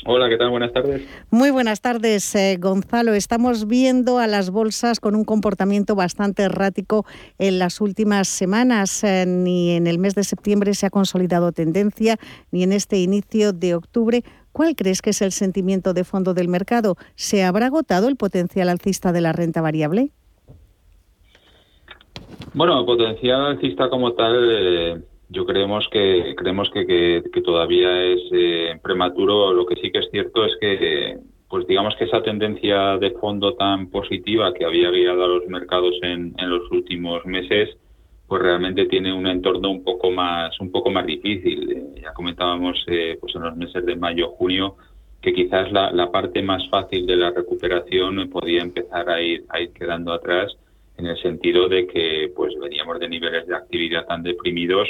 [0.07, 0.49] Hola, ¿qué tal?
[0.49, 1.07] Buenas tardes.
[1.31, 3.13] Muy buenas tardes, eh, Gonzalo.
[3.13, 7.05] Estamos viendo a las bolsas con un comportamiento bastante errático
[7.39, 9.05] en las últimas semanas.
[9.05, 12.17] Eh, ni en el mes de septiembre se ha consolidado tendencia,
[12.51, 14.25] ni en este inicio de octubre.
[14.53, 16.97] ¿Cuál crees que es el sentimiento de fondo del mercado?
[17.15, 20.13] ¿Se habrá agotado el potencial alcista de la renta variable?
[22.55, 29.53] Bueno, potencial alcista como tal, eh, yo creemos que creemos que, todavía es eh, prematuro.
[29.53, 33.55] Lo que sí que es cierto es que, pues digamos que esa tendencia de fondo
[33.55, 37.77] tan positiva que había guiado a los mercados en, los últimos meses,
[38.27, 41.71] pues realmente tiene un entorno un poco más un poco más difícil.
[41.71, 44.77] Eh, ya comentábamos, eh, pues en los meses de mayo, junio,
[45.23, 49.61] que quizás la, la, parte más fácil de la recuperación podía empezar a ir a
[49.61, 50.57] ir quedando atrás
[50.97, 54.89] en el sentido de que pues veníamos de niveles de actividad tan deprimidos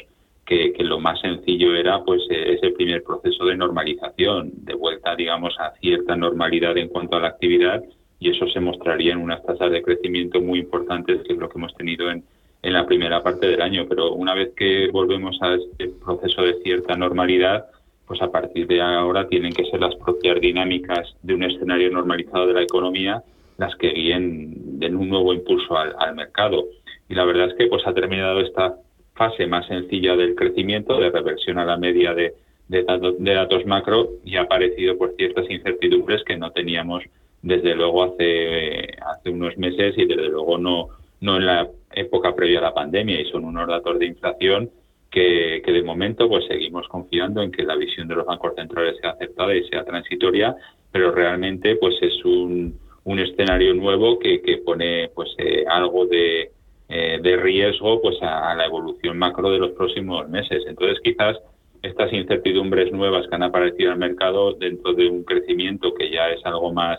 [0.50, 5.54] que, lo más sencillo era pues e-, ese primer proceso de normalización, de vuelta, digamos,
[5.60, 7.82] a cierta normalidad en cuanto a la actividad
[8.18, 11.58] y eso se mostraría en unas tasas de crecimiento muy importantes, que es lo que
[11.58, 12.24] hemos tenido en,
[12.62, 13.86] en la primera parte del año.
[13.88, 17.66] Pero una vez que volvemos a este proceso de cierta normalidad,
[18.06, 22.48] pues a partir de ahora tienen que ser las propias dinámicas de un escenario normalizado
[22.48, 23.22] de la economía
[23.56, 26.64] las que guíen den un nuevo impulso al, al mercado.
[27.08, 28.74] Y la verdad es que pues ha terminado esta
[29.20, 32.32] fase más sencilla del crecimiento, de reversión a la media de,
[32.68, 37.04] de, datos, macro, y ha aparecido por ciertas incertidumbres que no teníamos
[37.42, 40.88] desde luego hace, hace unos meses y desde luego no,
[41.20, 43.20] no en la época previa a la pandemia.
[43.20, 44.70] Y son unos datos de inflación
[45.10, 48.96] que, que, de momento pues seguimos confiando en que la visión de los bancos centrales
[49.02, 50.56] sea aceptada y sea transitoria,
[50.90, 56.52] pero realmente pues es un, un escenario nuevo que, que pone pues eh, algo de,
[56.92, 60.64] eh, de riesgo pues a, la evolución macro de los próximos meses.
[60.66, 61.38] Entonces, quizás
[61.82, 66.44] estas incertidumbres nuevas que han aparecido el mercado dentro de un crecimiento que ya es
[66.44, 66.98] algo más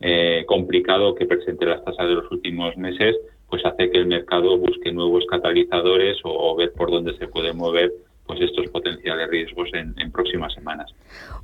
[0.00, 3.16] eh, complicado que presente las tasas de los últimos meses,
[3.48, 7.90] pues hace que el mercado busque nuevos catalizadores o, ver por dónde se puede mover
[8.30, 10.94] pues estos potenciales riesgos en, en, próximas semanas.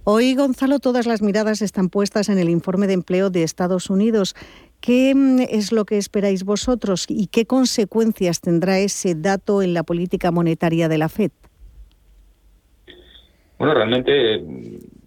[0.05, 4.37] Hoy, Gonzalo, todas las miradas están puestas en el informe de empleo de Estados Unidos.
[4.81, 9.83] ¿Qué mm, es lo que esperáis vosotros y qué consecuencias tendrá ese dato en la
[9.83, 11.33] política monetaria de la FED?
[13.59, 14.44] Bueno, realmente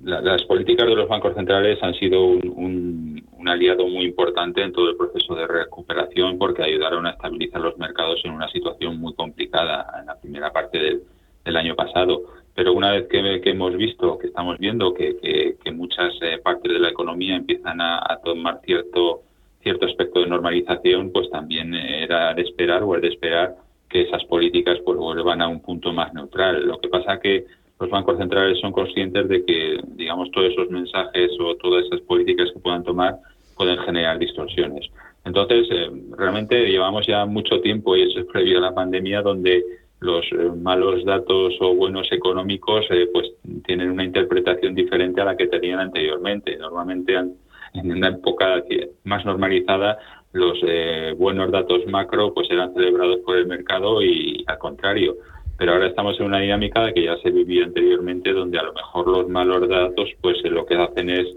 [0.02, 4.98] las políticas de los bancos centrales han sido un, aliado muy importante en todo el
[4.98, 10.08] proceso de recuperación porque ayudaron a estabilizar los mercados en una situación muy complicada en
[10.08, 11.04] la primera parte del,
[11.46, 12.22] año pasado.
[12.56, 16.90] Pero una vez que, hemos visto, que estamos viendo que, muchas eh, partes de la
[16.90, 19.22] economía empiezan a tomar cierto
[19.62, 23.56] cierto aspecto de normalización, pues también era de esperar o es de esperar
[23.90, 26.66] que esas políticas pues vuelvan a un punto más neutral.
[26.66, 27.46] Lo que pasa que
[27.80, 32.52] los bancos centrales son conscientes de que, digamos, todos esos mensajes o todas esas políticas
[32.54, 33.18] que puedan tomar
[33.56, 34.90] pueden generar distorsiones.
[35.26, 39.64] Entonces, eh, realmente llevamos ya mucho tiempo, y eso es previo a la pandemia, donde
[40.00, 43.32] los eh, malos datos o buenos económicos eh, pues
[43.66, 46.58] tienen una interpretación diferente a la que tenían anteriormente.
[46.58, 48.64] Normalmente en una época
[49.04, 49.98] más normalizada
[50.32, 55.18] los eh, buenos datos macro pues eran celebrados por el mercado y al contrario.
[55.58, 59.08] Pero ahora estamos en una dinámica que ya se vivía anteriormente, donde a lo mejor
[59.08, 61.28] los malos datos pues eh, lo que hacen es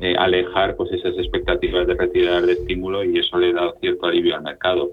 [0.00, 4.36] eh, alejar pues esas expectativas de retirar de estímulo y eso le da cierto alivio
[4.36, 4.90] al mercado.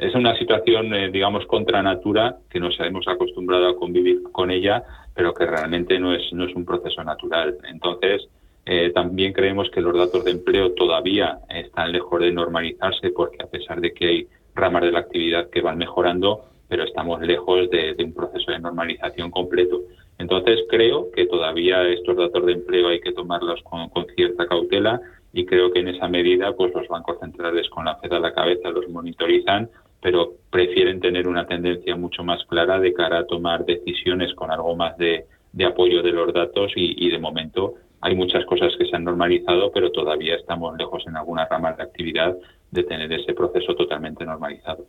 [0.00, 4.82] Es una situación, digamos, contra natura, que nos hemos acostumbrado a convivir con ella,
[5.14, 7.58] pero que realmente no es, no es un proceso natural.
[7.68, 8.26] Entonces,
[8.64, 13.46] eh, también creemos que los datos de empleo todavía están lejos de normalizarse porque a
[13.46, 17.94] pesar de que hay ramas de la actividad que van mejorando, pero estamos lejos de,
[18.02, 19.82] un proceso de normalización completo.
[20.18, 25.00] Entonces creo que todavía estos datos de empleo hay que tomarlos con, cierta cautela
[25.32, 28.34] y creo que en esa medida pues los bancos centrales con la FED a la
[28.34, 29.70] cabeza los monitorizan,
[30.02, 34.74] pero prefieren tener una tendencia mucho más clara de cara a tomar decisiones con algo
[34.74, 35.26] más de,
[35.58, 39.70] apoyo de los datos y, y de momento hay muchas cosas que se han normalizado,
[39.72, 42.34] pero todavía estamos lejos en algunas ramas de actividad
[42.70, 44.86] de tener ese proceso totalmente normalizado.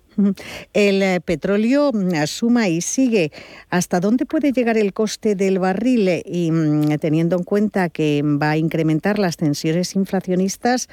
[0.74, 3.32] El eh, petróleo mm, suma y sigue.
[3.70, 6.22] ¿Hasta dónde puede llegar el coste del barril?
[6.26, 10.90] Y mm, teniendo en cuenta que va a incrementar las tensiones inflacionistas,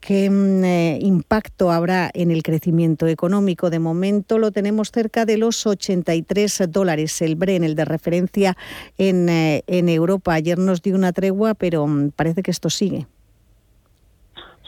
[0.00, 3.70] ¿Qué mm, eh, impacto habrá en el crecimiento económico?
[3.70, 8.56] De momento lo tenemos cerca de los 83 dólares el Bren, el de referencia
[8.98, 10.34] en, eh, en Europa.
[10.34, 13.06] Ayer nos dio una tregua, pero mm, parece que esto sigue.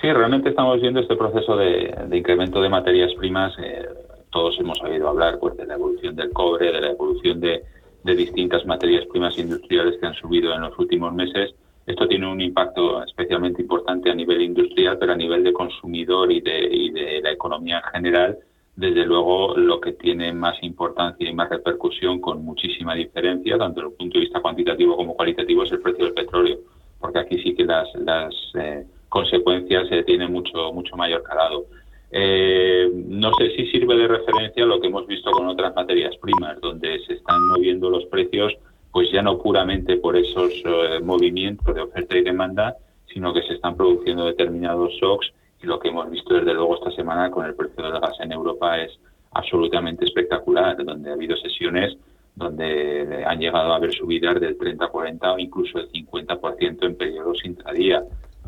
[0.00, 3.52] Sí, realmente estamos viendo este proceso de, incremento de materias primas.
[3.58, 3.88] Eh,
[4.30, 7.64] todos hemos oído hablar pues de la evolución del cobre, de la evolución de,
[8.04, 11.54] de distintas materias primas industriales que han subido en los últimos meses.
[11.88, 16.42] Esto tiene un impacto especialmente importante a nivel industrial, pero a nivel de consumidor y
[16.42, 18.38] de, la economía en general,
[18.76, 23.90] desde luego lo que tiene más importancia y más repercusión con muchísima diferencia, tanto desde
[23.90, 26.58] el punto de vista cuantitativo como cualitativo, es el precio del petróleo,
[27.00, 31.64] porque aquí sí que las, las eh, consecuencias eh, tienen mucho, mucho mayor calado.
[32.10, 36.60] Eh, no sé si sirve de referencia lo que hemos visto con otras materias primas,
[36.60, 38.52] donde se están moviendo los precios,
[38.92, 42.76] pues ya no puramente por esos eh, movimientos de oferta y demanda,
[43.12, 46.90] sino que se están produciendo determinados shocks y lo que hemos visto desde luego esta
[46.92, 48.98] semana con el precio del gas en Europa es
[49.32, 51.96] absolutamente espectacular, donde ha habido sesiones
[52.38, 57.44] donde han llegado a haber subidas del 30, 40 o incluso el 50% en periodos
[57.44, 58.04] intradía.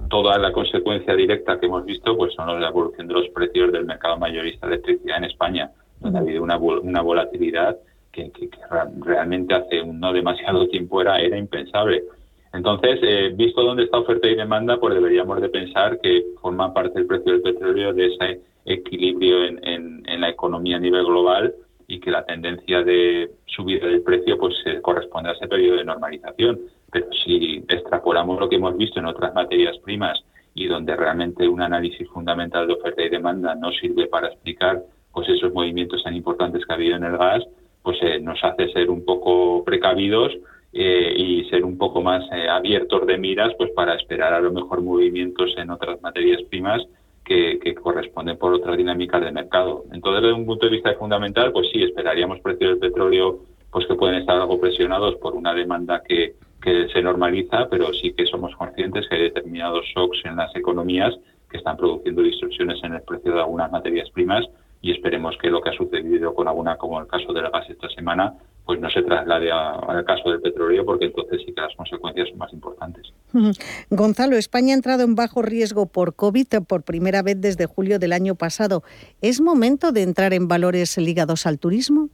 [0.08, 3.86] Toda la consecuencia directa que hemos visto pues son la evolución de los precios del
[3.86, 7.76] mercado mayorista de electricidad en España, donde ha habido una volatilidad
[8.12, 8.30] que,
[9.00, 12.04] realmente hace no demasiado tiempo era, era impensable.
[12.52, 16.98] Entonces, eh, visto dónde está oferta y demanda, pues deberíamos de pensar que forma parte
[16.98, 21.54] del precio del petróleo de ese equilibrio en, en, la economía a nivel global
[21.86, 26.60] y que la tendencia de subida del precio pues corresponde a ese periodo de normalización.
[26.90, 30.20] Pero si extrapolamos lo que hemos visto en otras materias primas
[30.54, 35.28] y donde realmente un análisis fundamental de oferta y demanda no sirve para explicar pues
[35.28, 37.44] esos movimientos tan importantes que ha habido en el gas,
[37.82, 40.32] pues eh, nos hace ser un poco precavidos
[40.72, 44.52] eh, y ser un poco más eh, abiertos de miras pues para esperar a lo
[44.52, 46.82] mejor movimientos en otras materias primas
[47.24, 49.84] que, corresponden por otras dinámicas de mercado.
[49.92, 53.38] Entonces, desde un punto de vista fundamental, pues sí, esperaríamos precios del petróleo
[53.70, 58.12] pues que pueden estar algo presionados por una demanda que, que se normaliza, pero sí
[58.14, 61.16] que somos conscientes que hay determinados shocks en las economías
[61.48, 64.44] que están produciendo distorsiones en el precio de algunas materias primas
[64.82, 67.88] y esperemos que lo que ha sucedido con alguna, como el caso del gas esta
[67.90, 72.28] semana, pues no se traslade al caso del petróleo, porque entonces sí que las consecuencias
[72.28, 73.12] son más importantes.
[73.90, 78.12] Gonzalo, España ha entrado en bajo riesgo por COVID por primera vez desde julio del
[78.12, 78.82] año pasado.
[79.20, 82.08] ¿Es momento de entrar en valores ligados al turismo?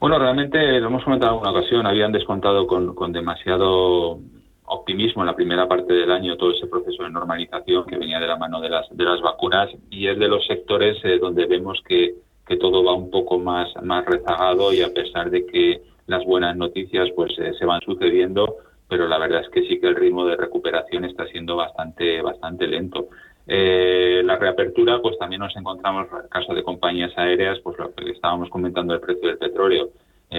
[0.00, 4.20] Bueno, realmente lo hemos comentado en alguna ocasión, habían descontado con, con demasiado
[4.68, 8.26] optimismo en la primera parte del año todo ese proceso de normalización que venía de
[8.26, 11.80] la mano de las, de las vacunas y es de los sectores eh, donde vemos
[11.86, 12.14] que,
[12.46, 16.56] que, todo va un poco más, más rezagado y a pesar de que las buenas
[16.56, 18.56] noticias pues eh, se van sucediendo,
[18.88, 22.66] pero la verdad es que sí que el ritmo de recuperación está siendo bastante, bastante
[22.66, 23.08] lento.
[23.46, 27.94] Eh, la reapertura, pues también nos encontramos, en el caso de compañías aéreas, pues lo
[27.94, 29.90] que estábamos comentando del precio del petróleo,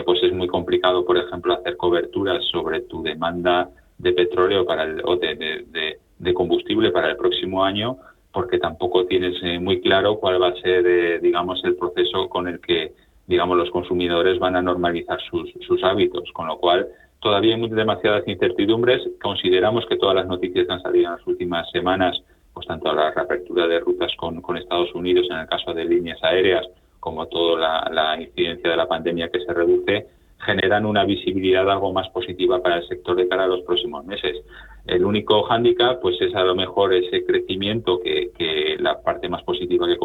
[0.06, 5.02] pues es muy complicado, por ejemplo, hacer coberturas sobre tu demanda de petróleo para el,
[5.06, 7.98] o de, de, combustible para el próximo año,
[8.34, 12.48] porque tampoco tienes eh, muy claro cuál va a ser, eh, digamos, el proceso con
[12.48, 12.94] el que,
[13.28, 16.88] digamos, los consumidores van a normalizar sus, sus hábitos, con lo cual
[17.22, 19.02] todavía hay demasiadas incertidumbres.
[19.22, 22.22] Consideramos que todas las noticias que han salido en las últimas semanas
[22.60, 26.68] pues tanto la reapertura de rutas con, Estados Unidos en el caso de líneas aéreas,
[27.00, 30.08] como toda la, incidencia de la pandemia que se reduce,
[30.40, 34.38] generan una visibilidad algo más positiva para el sector de cara a los próximos meses.
[34.86, 38.30] El único hándicap pues es a lo mejor ese crecimiento que,
[38.80, 39.98] la parte más positiva que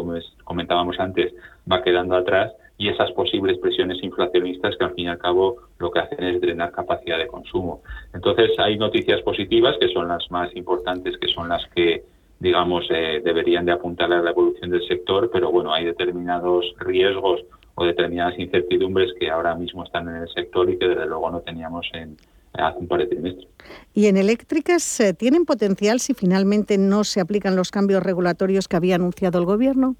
[0.43, 1.33] comentábamos antes
[1.71, 5.89] va quedando atrás y esas posibles presiones inflacionistas que al fin y al cabo lo
[5.91, 7.81] que hacen es drenar capacidad de consumo.
[8.13, 12.03] Entonces hay noticias positivas que son las más importantes, que son las que
[12.37, 17.45] digamos, eh, deberían de apuntar a la evolución del sector, pero bueno, hay determinados riesgos
[17.75, 21.41] o determinadas incertidumbres que ahora mismo están en el sector y que desde luego no
[21.41, 22.17] teníamos en,
[22.53, 23.47] hace un par de trimestres.
[23.93, 28.77] ¿Y en eléctricas eh, tienen potencial si finalmente no se aplican los cambios regulatorios que
[28.77, 29.95] había anunciado el Gobierno?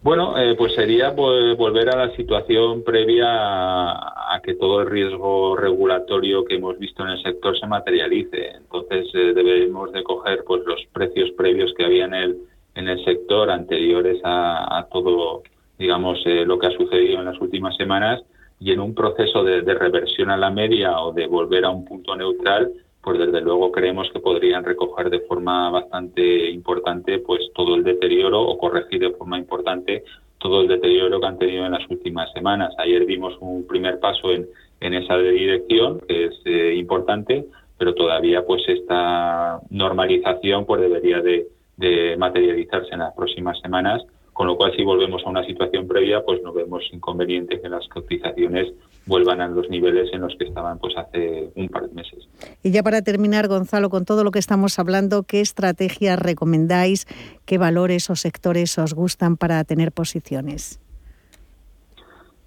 [0.00, 6.44] Bueno, eh, pues sería volver a la situación previa a, que todo el riesgo regulatorio
[6.44, 8.50] que hemos visto en el sector se materialice.
[8.56, 12.38] Entonces eh, debemos de coger pues los precios previos que había en el
[12.78, 15.42] en el sector anteriores a, todo,
[15.78, 18.22] digamos, eh, lo que ha sucedido en las últimas semanas
[18.60, 22.16] y en un proceso de reversión a la media o de volver a un punto
[22.16, 22.72] neutral
[23.08, 28.42] pues desde luego creemos que podrían recoger de forma bastante importante pues todo el deterioro
[28.42, 30.04] o corregir de forma importante
[30.38, 32.74] todo el deterioro que han tenido en las últimas semanas.
[32.76, 34.46] Ayer vimos un primer paso en,
[34.80, 37.46] en esa dirección, que es eh, importante,
[37.78, 44.02] pero todavía pues esta normalización pues debería de, de materializarse en las próximas semanas
[44.38, 47.88] con lo cual si volvemos a una situación previa, pues no vemos inconveniente que las
[47.88, 48.72] cotizaciones
[49.04, 52.28] vuelvan a los niveles en los que estaban pues hace un par de meses.
[52.62, 57.06] Y ya para terminar, Gonzalo, con todo lo que estamos hablando, ¿qué estrategias recomendáis?
[57.46, 60.80] ¿Qué valores o sectores os gustan para tener posiciones?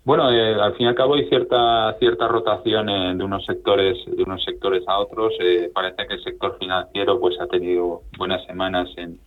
[0.06, 2.86] Bueno, eh, al fin y al cabo hay cierta cierta rotación
[3.18, 5.34] de unos sectores de unos sectores a otros.
[5.42, 9.20] Eh, parece que el sector financiero pues ha tenido buenas semanas en,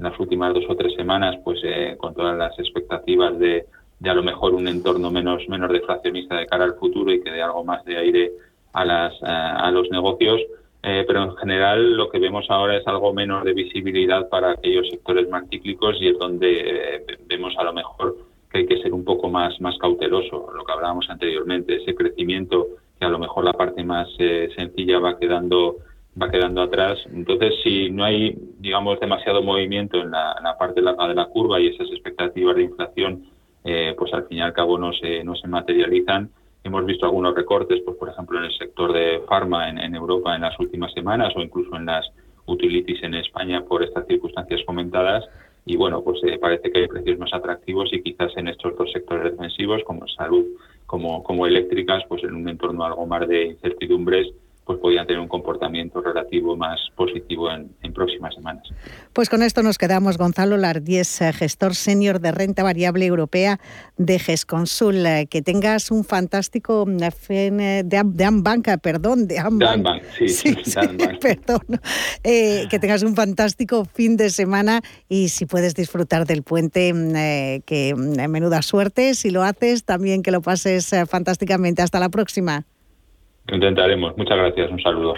[0.00, 3.66] las últimas dos o tres semanas, pues eh, con todas las expectativas de,
[4.04, 7.42] a lo mejor un entorno menos menos deflacionista de cara al futuro y que dé
[7.42, 8.32] algo más de aire
[8.72, 10.40] a las a los negocios.
[10.80, 15.28] pero en general lo que vemos ahora es algo menos de visibilidad para aquellos sectores
[15.28, 18.16] más cíclicos y es donde vemos a lo mejor
[18.50, 22.66] que hay que ser un poco más, más cauteloso, lo que hablábamos anteriormente, ese crecimiento
[22.98, 25.76] que a lo mejor la parte más eh, sencilla va quedando
[26.20, 26.98] va quedando atrás.
[27.12, 31.68] Entonces, si no hay, digamos, demasiado movimiento en la, parte larga de la curva y
[31.68, 33.24] esas expectativas de inflación,
[33.64, 36.30] eh, pues al fin y al cabo no se, no se materializan.
[36.62, 40.42] Hemos visto algunos recortes, pues por ejemplo en el sector de farma en, Europa en
[40.42, 42.06] las últimas semanas o incluso en las
[42.46, 45.24] utilities en España por estas circunstancias comentadas
[45.64, 48.90] y bueno, pues eh, parece que hay precios más atractivos y quizás en estos dos
[48.92, 50.44] sectores defensivos como salud
[50.90, 54.26] como, como eléctricas, pues en un entorno algo más de incertidumbres,
[54.70, 58.62] pues podrían tener un comportamiento relativo más positivo en, próximas semanas.
[59.12, 60.16] Pues con esto nos quedamos.
[60.16, 63.58] Gonzalo Lardies, eh, gestor senior de renta variable europea
[63.96, 65.04] de GESConsul.
[65.04, 70.04] Eh, que tengas un fantástico mm, de, de Ambanca, perdón, de Ambank.
[70.16, 70.54] sí, sí,
[71.20, 71.80] perdón.
[72.22, 77.62] Eh, que tengas un fantástico fin de semana y si puedes disfrutar del puente, mm,
[77.66, 79.14] que mm, menuda suerte.
[79.14, 81.82] Si lo haces, también que lo pases fantásticamente.
[81.82, 82.66] Hasta la próxima.
[83.52, 84.16] Intentaremos.
[84.16, 84.70] Muchas gracias.
[84.70, 85.14] Un saludo.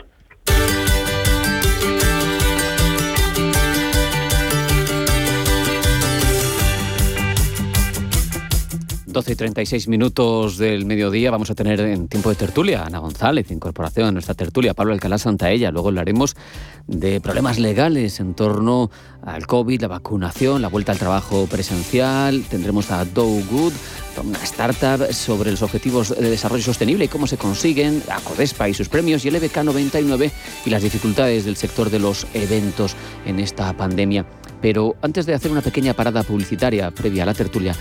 [9.13, 13.51] 12 y 36 minutos del mediodía vamos a tener en tiempo de tertulia Ana González,
[13.51, 15.71] incorporación a nuestra tertulia, Pablo Alcalá Santaella.
[15.71, 16.35] Luego hablaremos
[16.87, 18.91] de problemas legales en torno
[19.23, 22.43] al COVID, la vacunación, la vuelta al trabajo presencial.
[22.49, 23.73] Tendremos a Do Good,
[24.25, 28.75] una startup sobre los objetivos de desarrollo sostenible y cómo se consiguen, a Codespa y
[28.75, 30.31] sus premios y el EBK 99
[30.65, 32.97] y las dificultades del sector de los eventos
[33.27, 34.25] en esta pandemia.
[34.63, 37.77] Pero antes de hacer una pequeña parada publicitaria previa a la tertulia,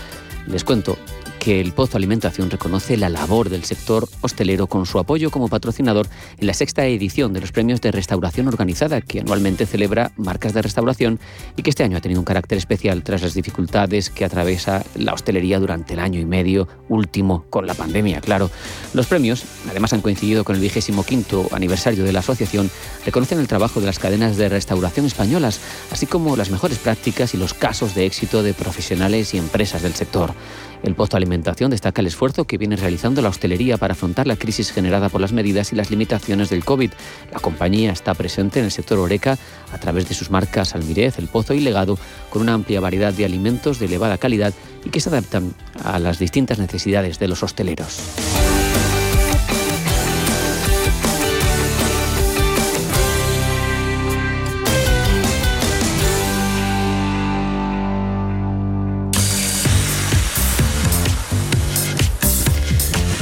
[0.48, 0.98] les cuento
[1.42, 6.08] que el Pozo Alimentación reconoce la labor del sector hostelero con su apoyo como patrocinador
[6.38, 10.62] en la sexta edición de los premios de restauración organizada, que anualmente celebra marcas de
[10.62, 11.20] restauración
[11.58, 15.16] y que este año ha tenido un carácter especial tras las dificultades que atraviesa la
[15.16, 18.52] hostelería durante el año y medio último con la pandemia, claro.
[18.94, 22.70] Los premios, además, han coincidido con el vigésimo quinto aniversario de la asociación,
[23.04, 27.38] reconocen el trabajo de las cadenas de restauración españolas, así como las mejores prácticas y
[27.38, 30.36] los casos de éxito de profesionales y empresas del sector.
[30.84, 34.72] El Pozo Alimentación destaca el esfuerzo que viene realizando la hostelería para afrontar la crisis
[34.72, 36.92] generada por las medidas y las limitaciones del COVID.
[37.32, 39.38] La compañía está presente en el sector Oreca
[39.72, 43.26] a través de sus marcas Almirez, El Pozo y Legado, con una amplia variedad de
[43.26, 44.54] alimentos de elevada calidad
[44.84, 45.54] y que se adaptan
[45.84, 48.00] a las distintas necesidades de los hosteleros.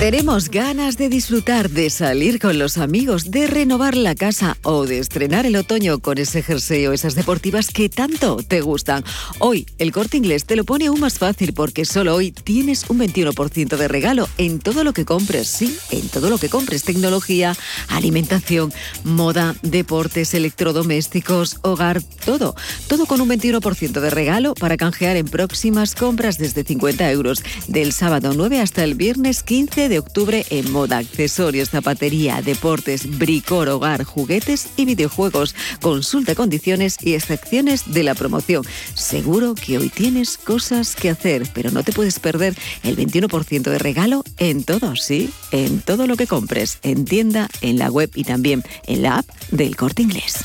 [0.09, 4.97] Tenemos ganas de disfrutar, de salir con los amigos, de renovar la casa o de
[4.97, 9.03] estrenar el otoño con ese jersey o esas deportivas que tanto te gustan.
[9.37, 12.97] Hoy el corte inglés te lo pone aún más fácil porque solo hoy tienes un
[12.97, 17.55] 21% de regalo en todo lo que compres, sí, en todo lo que compres, tecnología,
[17.89, 22.55] alimentación, moda, deportes, electrodomésticos, hogar, todo.
[22.87, 27.93] Todo con un 21% de regalo para canjear en próximas compras desde 50 euros del
[27.93, 34.03] sábado 9 hasta el viernes 15 de octubre en moda, accesorios, zapatería, deportes, bricor, hogar,
[34.03, 35.55] juguetes y videojuegos.
[35.81, 38.65] Consulta condiciones y excepciones de la promoción.
[38.93, 43.79] Seguro que hoy tienes cosas que hacer, pero no te puedes perder el 21% de
[43.79, 45.29] regalo en todo, ¿sí?
[45.51, 49.27] En todo lo que compres, en tienda, en la web y también en la app
[49.51, 50.37] del corte inglés.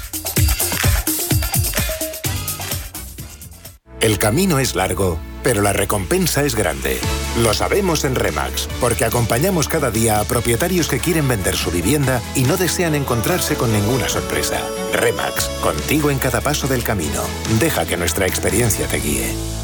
[4.01, 6.99] El camino es largo pero la recompensa es grande.
[7.43, 12.21] Lo sabemos en Remax, porque acompañamos cada día a propietarios que quieren vender su vivienda
[12.35, 14.61] y no desean encontrarse con ninguna sorpresa.
[14.93, 17.23] Remax, contigo en cada paso del camino.
[17.61, 19.64] Deja que nuestra experiencia te guíe.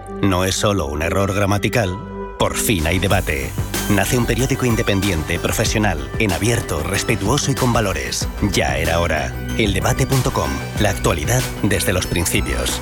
[0.21, 1.97] no es solo un error gramatical,
[2.37, 3.51] por fin hay debate.
[3.89, 8.27] Nace un periódico independiente, profesional, en abierto, respetuoso y con valores.
[8.51, 9.33] Ya era hora.
[9.57, 10.49] Eldebate.com.
[10.79, 12.81] La actualidad desde los principios.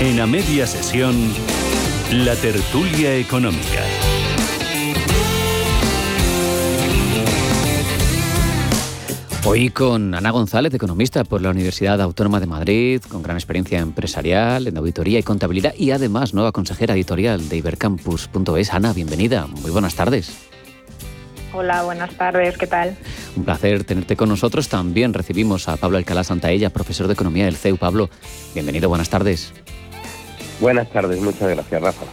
[0.00, 1.32] En a media sesión,
[2.12, 3.82] la tertulia económica.
[9.48, 14.66] Hoy con Ana González, economista por la Universidad Autónoma de Madrid, con gran experiencia empresarial,
[14.66, 18.74] en auditoría y contabilidad y además nueva consejera editorial de Ibercampus.es.
[18.74, 19.46] Ana, bienvenida.
[19.46, 20.36] Muy buenas tardes.
[21.52, 22.96] Hola, buenas tardes, ¿qué tal?
[23.36, 24.68] Un placer tenerte con nosotros.
[24.68, 27.76] También recibimos a Pablo Alcalá Santaella, profesor de Economía del CEU.
[27.76, 28.10] Pablo,
[28.52, 29.52] bienvenido, buenas tardes.
[30.58, 32.06] Buenas tardes, muchas gracias, Rafa.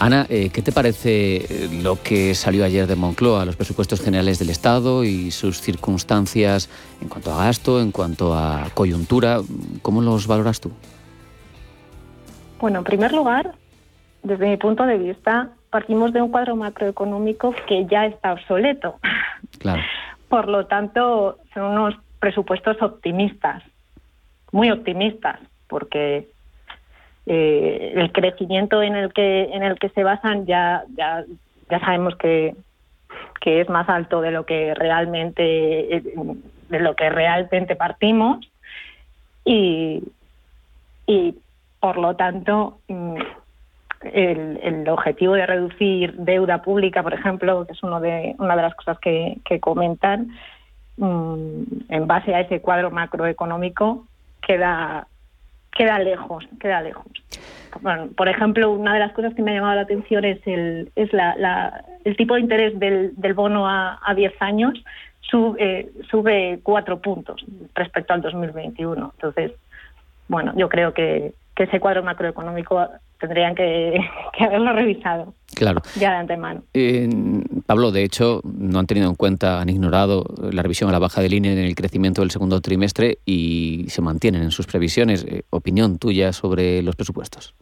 [0.00, 4.38] Ana, eh, ¿qué te parece eh, lo que salió ayer de Moncloa, los presupuestos generales
[4.38, 6.70] del Estado y sus circunstancias
[7.02, 9.40] en cuanto a gasto, en cuanto a coyuntura?
[9.82, 10.70] ¿Cómo los valoras tú?
[12.60, 13.54] Bueno, en primer lugar,
[14.22, 19.00] desde mi punto de vista, partimos de un cuadro macroeconómico que ya está obsoleto.
[19.58, 19.82] Claro.
[20.28, 23.64] Por lo tanto, son unos presupuestos optimistas,
[24.52, 26.28] muy optimistas, porque
[27.30, 31.24] eh, el crecimiento en el que en el que se basan ya ya,
[31.70, 32.56] ya sabemos que,
[33.42, 36.02] que es más alto de lo que realmente eh,
[36.70, 38.50] de lo que realmente partimos
[39.44, 40.02] y
[41.06, 41.34] y
[41.80, 43.16] por lo tanto mm,
[44.12, 48.62] el, el, objetivo de reducir deuda pública, por ejemplo, que es uno de, una de
[48.62, 50.28] las cosas que, que comentan,
[50.96, 54.06] mm, en base a ese cuadro macroeconómico,
[54.40, 55.08] queda
[55.78, 57.06] queda lejos, queda lejos.
[57.80, 60.90] Bueno, por ejemplo, una de las cosas que me ha llamado la atención es el,
[60.96, 64.74] es la, el tipo de interés del, del bono a, a 10 años
[65.20, 69.12] sube, sube cuatro puntos respecto al 2021.
[69.14, 69.52] Entonces,
[70.26, 72.88] bueno, yo creo que, que ese cuadro macroeconómico
[73.20, 74.00] tendrían que,
[74.36, 75.34] que, haberlo revisado.
[75.54, 75.80] Claro.
[75.96, 76.62] Ya de antemano.
[76.74, 77.08] Eh,
[77.68, 81.20] Pablo, de hecho, no han tenido en cuenta, han ignorado la revisión a la baja
[81.20, 85.22] de línea en el crecimiento del segundo trimestre y se mantienen en sus previsiones.
[85.28, 87.54] Eh, ¿Opinión tuya sobre los presupuestos?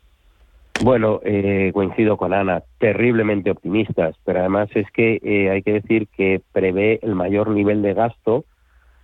[0.81, 6.07] Bueno, eh, coincido con Ana, terriblemente optimistas, pero además es que eh, hay que decir
[6.17, 8.45] que prevé el mayor nivel de gasto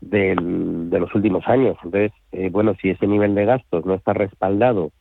[0.01, 1.77] del, de los últimos años.
[1.83, 4.93] Entonces, eh, bueno, si ese nivel de gastos no está respaldado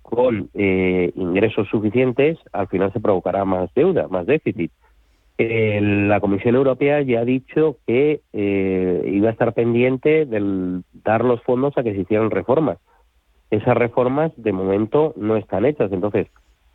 [0.00, 4.72] con ingresos suficientes, al final se provocará más deuda, más déficit.
[5.38, 11.24] Eh, la Comisión Europea ya ha dicho que eh, iba a estar pendiente de dar
[11.24, 12.78] los fondos a que se hicieran reformas.
[13.50, 16.28] Esas reformas de momento no están hechas, entonces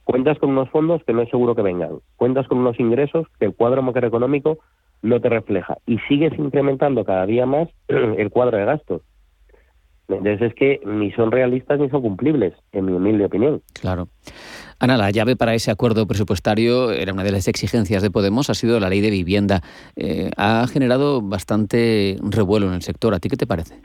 [0.04, 3.46] cuentas con unos fondos que no es seguro que vengan, cuentas con unos ingresos que
[3.46, 4.60] el cuadro macroeconómico
[5.02, 9.02] no te refleja y sigues incrementando cada día más el cuadro de gastos.
[10.18, 13.62] Entonces es que ni son realistas ni son cumplibles, en mi humilde opinión.
[13.80, 14.08] Claro.
[14.80, 18.56] Ana, la llave para ese acuerdo presupuestario era una de las exigencias de Podemos, ha
[18.56, 19.62] sido la ley de vivienda.
[19.96, 23.14] Eh, ha generado bastante revuelo en el sector.
[23.14, 23.80] ¿A ti qué te parece?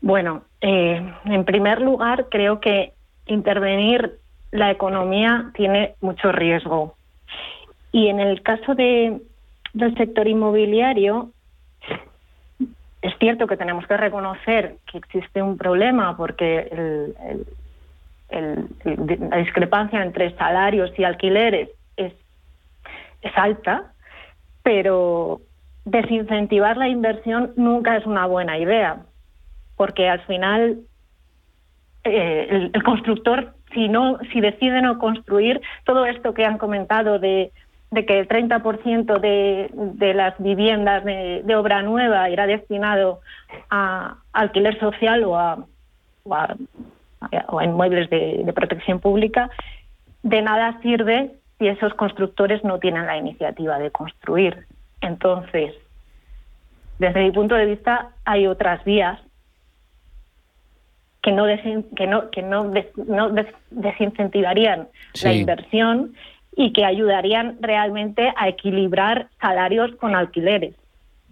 [0.00, 2.94] Bueno, eh, en primer lugar, creo que
[3.26, 4.18] intervenir
[4.50, 6.94] la economía tiene mucho riesgo.
[7.92, 9.20] Y en el caso de,
[9.74, 11.30] del sector inmobiliario,
[13.02, 17.12] es cierto que tenemos que reconocer que existe un problema porque
[18.30, 22.12] la discrepancia entre salarios y alquileres es,
[23.22, 23.92] es alta,
[24.62, 25.40] pero
[25.84, 28.98] desincentivar la inversión nunca es una buena idea,
[29.76, 30.80] porque al final
[32.04, 37.18] eh, el, el, constructor, si no, si decide no construir, todo esto que han comentado
[37.18, 37.50] de
[37.90, 43.20] de que el 30% de, de las viviendas de, de, obra nueva irá destinado
[43.68, 45.64] a alquiler social o a,
[46.22, 46.56] o a,
[47.48, 49.50] o a inmuebles de, de, protección pública,
[50.22, 54.66] de nada sirve si esos constructores no tienen la iniciativa de construir.
[55.00, 55.74] Entonces,
[56.98, 59.20] desde mi punto de vista, hay otras vías
[61.22, 61.44] que no,
[61.96, 62.72] que no, que no,
[63.06, 63.30] no
[63.70, 64.88] desincentivarían
[65.22, 66.14] la inversión
[66.56, 70.74] y que ayudarían realmente a equilibrar salarios con alquileres.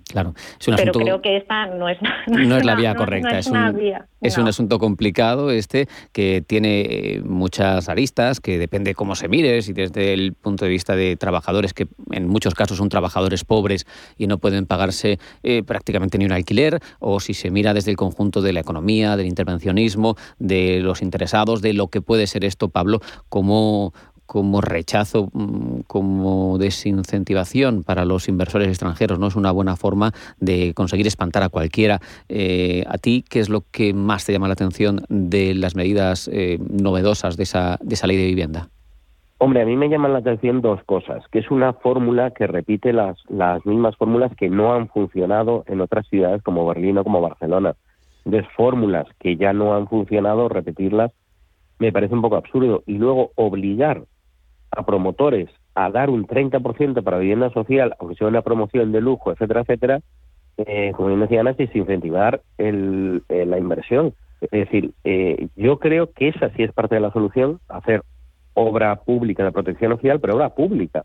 [0.08, 1.04] Claro, es un Pero asunto...
[1.04, 1.98] creo que esta no es,
[2.28, 3.38] no es la vía correcta.
[3.38, 8.58] es, un, una vía, es un asunto complicado este que tiene eh, muchas aristas, que
[8.58, 12.54] depende cómo se mire, si desde el punto de vista de trabajadores que en muchos
[12.54, 17.34] casos son trabajadores pobres y no pueden pagarse eh, prácticamente ni un alquiler, o si
[17.34, 21.88] se mira desde el conjunto de la economía, del intervencionismo, de los interesados, de lo
[21.88, 23.92] que puede ser esto, Pablo, como
[24.28, 29.18] como rechazo, mm, como desincentivación para los inversores extranjeros.
[29.18, 31.98] No es una buena forma de conseguir espantar a cualquiera.
[32.28, 36.28] Eh, ¿A ti qué es lo que más te llama la atención de las medidas
[36.30, 38.68] eh, novedosas de esa, de esa ley de vivienda?
[39.38, 42.92] Hombre, a mí me llaman la atención dos cosas, que es una fórmula que repite
[42.92, 47.22] las, las mismas fórmulas que no han funcionado en otras ciudades como Berlín o como
[47.22, 47.76] Barcelona.
[48.26, 51.12] Entonces, fórmulas que ya no han funcionado, repetirlas,
[51.78, 52.82] me parece un poco absurdo.
[52.84, 54.02] Y luego obligar
[54.70, 59.32] a promotores a dar un 30% para vivienda social, aunque sea una promoción de lujo,
[59.32, 60.00] etcétera, etcétera,
[60.58, 64.14] eh, como bien decía es incentivar el, eh, la inversión.
[64.40, 68.02] Es decir, eh, yo creo que esa sí es parte de la solución, hacer
[68.54, 71.04] obra pública de protección social, pero obra pública.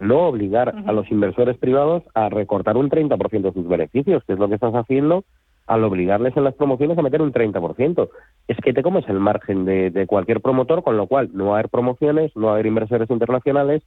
[0.00, 4.38] No obligar a los inversores privados a recortar un 30% de sus beneficios, que es
[4.38, 5.24] lo que estás haciendo
[5.68, 8.08] al obligarles en las promociones a meter un 30%.
[8.48, 11.58] Es que te comes el margen de, cualquier promotor, con lo cual no va a
[11.58, 13.82] haber promociones, no va a haber inversores internacionales.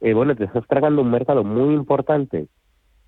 [0.00, 2.46] Eh, bueno, te estás tragando un mercado muy importante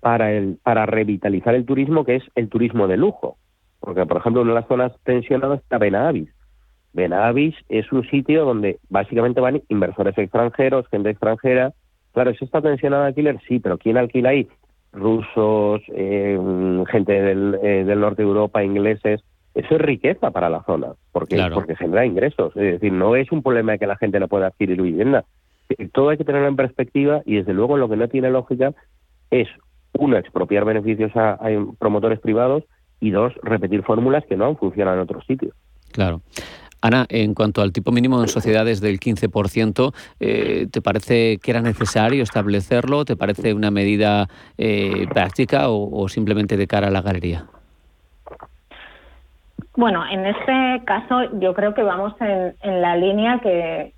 [0.01, 3.37] para, el, para revitalizar el turismo, que es el turismo de lujo.
[3.79, 6.29] Porque, por ejemplo, una de las zonas tensionadas está Benavis.
[6.91, 11.73] Benavis es un sitio donde básicamente van inversores extranjeros, gente extranjera.
[12.11, 13.39] Claro, ¿eso está tensionado alquiler?
[13.47, 14.47] Sí, pero ¿quién alquila ahí?
[14.97, 16.39] Rusos, eh,
[16.89, 19.21] gente del, eh, del, norte de Europa, ingleses.
[19.53, 22.55] Eso es riqueza para la zona, porque, porque genera ingresos.
[22.55, 25.25] Es decir, no es un problema de que la gente no pueda adquirir vivienda.
[25.93, 28.73] Todo hay que tenerlo en perspectiva y, desde luego, lo que no tiene lógica
[29.31, 29.47] es,
[29.93, 32.63] uno, expropiar beneficios a, a promotores privados
[32.99, 35.53] y dos, repetir fórmulas que no han funcionado en otros sitios.
[35.91, 36.21] Claro.
[36.87, 41.61] Ana, en cuanto al tipo mínimo en sociedades del 15%, eh, ¿te parece que era
[41.61, 43.03] necesario establecerlo?
[43.03, 44.27] ¿Te parece una medida
[44.57, 47.45] eh, práctica o, simplemente de cara a la galería?
[49.75, 53.93] Bueno, en este caso yo creo que vamos en, la línea que,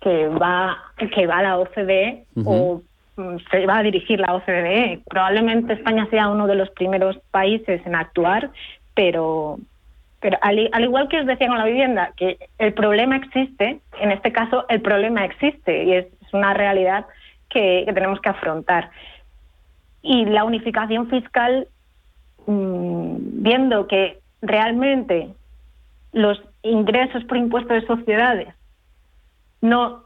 [0.00, 0.76] que va
[1.14, 2.82] que va la OCDE o
[3.16, 5.02] mm, se va a dirigir la OCDE.
[5.08, 8.50] Probablemente España sea uno de los primeros países en actuar,
[8.94, 9.58] pero
[10.20, 14.32] pero al, igual que os decía con la vivienda, que el problema existe, en este
[14.32, 17.06] caso el problema existe y es, una realidad
[17.48, 18.90] que, tenemos que afrontar.
[20.02, 21.68] Y la unificación fiscal,
[22.46, 25.30] mm, viendo que realmente
[26.12, 28.48] los ingresos por impuesto de sociedades
[29.62, 30.04] no,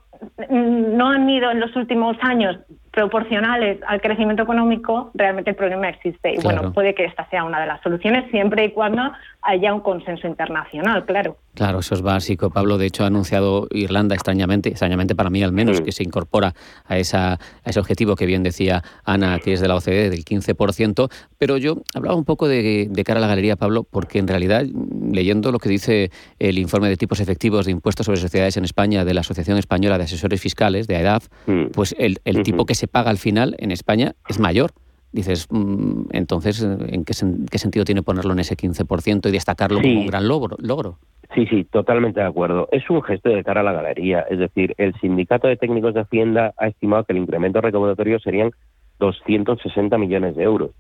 [0.49, 2.57] no han ido en los últimos años
[2.93, 6.35] proporcionales al crecimiento económico, realmente el problema existe.
[6.35, 9.03] Y bueno, puede que esta sea una de las soluciones siempre y cuando
[9.41, 11.37] haya un consenso internacional, claro.
[11.55, 12.49] Claro, eso es básico.
[12.51, 16.55] Pablo, de hecho, ha anunciado Irlanda extrañamente, extrañamente para mí al menos, que se incorpora
[16.87, 20.25] a, esa, a ese objetivo que bien decía Ana, que es de la OCDE, del
[20.25, 21.11] 15%.
[21.37, 25.53] Pero yo hablaba un poco de, cara a la galería, Pablo, porque en realidad, leyendo
[25.53, 29.13] lo que dice el informe de tipos efectivos de impuestos sobre sociedades en España de
[29.13, 31.67] la Asociación Española de Asesores Fiscales, de AEDAF, mm.
[31.75, 34.73] pues el, tipo que se paga al final en España es mayor
[35.13, 40.07] dices, mm, entonces, ¿en qué, sentido tiene ponerlo en ese 15% y destacarlo como un
[40.07, 40.99] gran logro, logro?
[41.35, 42.69] Sí, sí, totalmente de acuerdo.
[42.73, 44.21] Es un gesto de cara a la galería.
[44.29, 48.51] Es decir, el Sindicato de Técnicos de Hacienda ha estimado que el incremento recaudatorio serían
[48.99, 50.73] 260 millones de euros.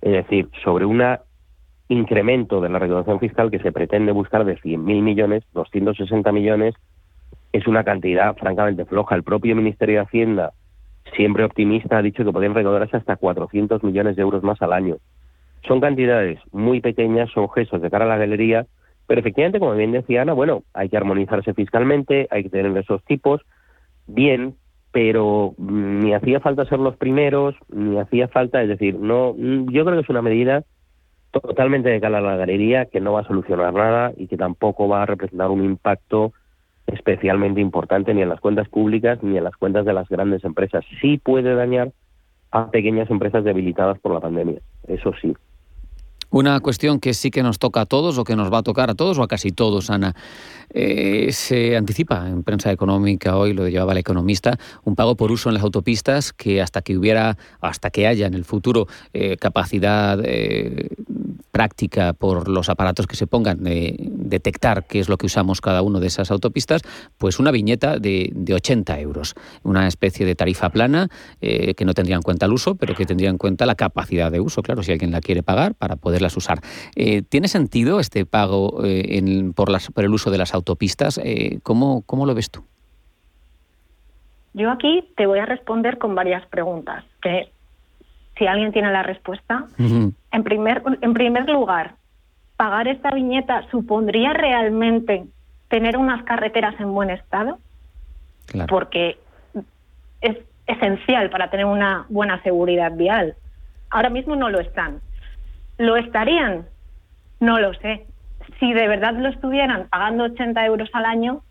[0.00, 1.02] Es decir, sobre un
[1.88, 6.74] incremento de la recaudación fiscal que se pretende buscar de 100.000 millones, 260 millones
[7.52, 9.16] es una cantidad francamente floja.
[9.16, 10.52] El propio Ministerio de Hacienda,
[11.16, 14.96] siempre optimista, ha dicho que podrían recaudarse hasta 400 millones de euros más al año.
[15.66, 18.66] Son cantidades muy pequeñas, son gestos de cara a la galería
[19.08, 23.02] pero efectivamente, como bien decía Ana, bueno, hay que armonizarse fiscalmente, hay que tener esos
[23.04, 23.40] tipos,
[24.06, 24.54] bien,
[24.92, 29.70] pero mm, ni hacía falta ser los primeros, ni hacía falta, es decir, no, mm,
[29.72, 30.62] yo creo que es una medida
[31.30, 34.88] totalmente de cara a la galería que no va a solucionar nada y que tampoco
[34.88, 36.34] va a representar un impacto
[36.92, 40.84] especialmente importante ni en las cuentas públicas ni en las cuentas de las grandes empresas.
[41.00, 41.92] Sí puede dañar
[42.50, 45.34] a pequeñas empresas debilitadas por la pandemia, eso sí.
[46.30, 48.90] Una cuestión que sí que nos toca a todos o que nos va a tocar
[48.90, 50.14] a todos o a casi todos, Ana.
[50.70, 55.48] Eh, se anticipa en prensa económica hoy, lo llevaba el economista, un pago por uso
[55.48, 60.20] en las autopistas que hasta que hubiera, hasta que haya en el futuro eh, capacidad
[60.22, 60.88] eh,
[61.50, 65.82] práctica por los aparatos que se pongan de detectar qué es lo que usamos cada
[65.82, 66.82] uno de esas autopistas,
[67.18, 71.08] pues una viñeta de, de 80 euros, una especie de tarifa plana
[71.40, 74.40] que no tendría en cuenta el uso, pero que tendría en cuenta la capacidad de
[74.40, 76.60] uso, claro, si alguien la quiere pagar para poderlas usar.
[77.28, 78.82] ¿Tiene sentido este pago
[79.54, 80.68] por, las, por el uso de las autopistas?
[80.68, 81.18] autopistas.
[81.18, 82.62] Eh, ¿cómo, ¿Cómo lo ves tú?
[84.54, 87.50] Yo aquí te voy a responder con varias preguntas, que
[88.36, 89.66] si alguien tiene la respuesta.
[90.32, 91.94] En, primer, en primer lugar,
[92.56, 95.24] ¿pagar esta viñeta supondría realmente
[95.68, 97.58] tener unas carreteras en buen estado?
[98.68, 99.18] Porque
[100.20, 103.34] es esencial para tener una buena seguridad vial.
[103.90, 105.00] Ahora mismo no lo están.
[105.76, 106.66] ¿Lo estarían?
[107.40, 108.06] No lo sé
[108.58, 111.42] si de verdad lo estuvieran pagando 80 euros al año,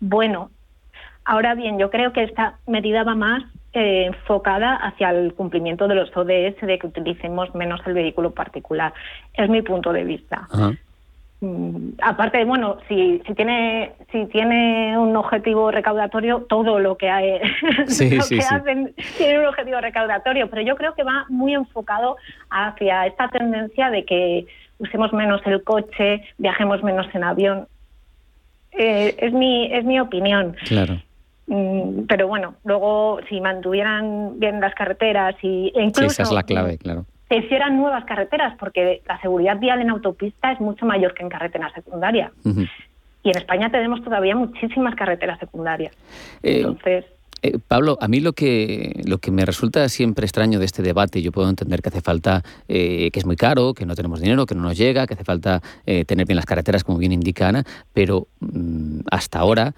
[0.00, 0.50] bueno.
[1.24, 3.44] Ahora bien, yo creo que esta medida va más
[3.74, 8.92] eh, enfocada hacia el cumplimiento de los ODS de que utilicemos menos el vehículo particular.
[9.34, 10.46] Es mi punto de vista.
[11.40, 17.40] Mm, aparte, bueno, si, si tiene si tiene un objetivo recaudatorio, todo lo que, hay,
[17.88, 22.16] hacen tiene un objetivo recaudatorio, pero yo creo que va muy enfocado
[22.50, 24.46] hacia esta tendencia de que
[24.78, 27.66] usemos menos el coche, viajemos menos en avión.
[28.72, 30.56] Eh, es, mi, es mi opinión.
[30.66, 31.00] Claro.
[31.52, 36.06] Mm, pero bueno, luego si mantuvieran bien las carreteras y, e incluso...
[36.06, 37.04] esa es la clave, claro.
[37.28, 41.28] Se hicieran nuevas carreteras, porque la seguridad vial en autopista es mucho mayor que en
[41.28, 42.32] carretera secundaria.
[43.22, 45.94] Y en España tenemos todavía muchísimas carreteras secundarias.
[46.42, 47.04] Eh, Entonces...
[47.42, 51.20] Eh, Pablo, a mí lo que, lo que me resulta siempre extraño de este debate,
[51.20, 54.46] yo puedo entender que hace falta, eh, que es muy caro, que no tenemos dinero,
[54.46, 57.48] que no nos llega, que hace falta eh, tener bien las carreteras, como bien indica
[57.48, 59.74] Ana, pero mm, hasta ahora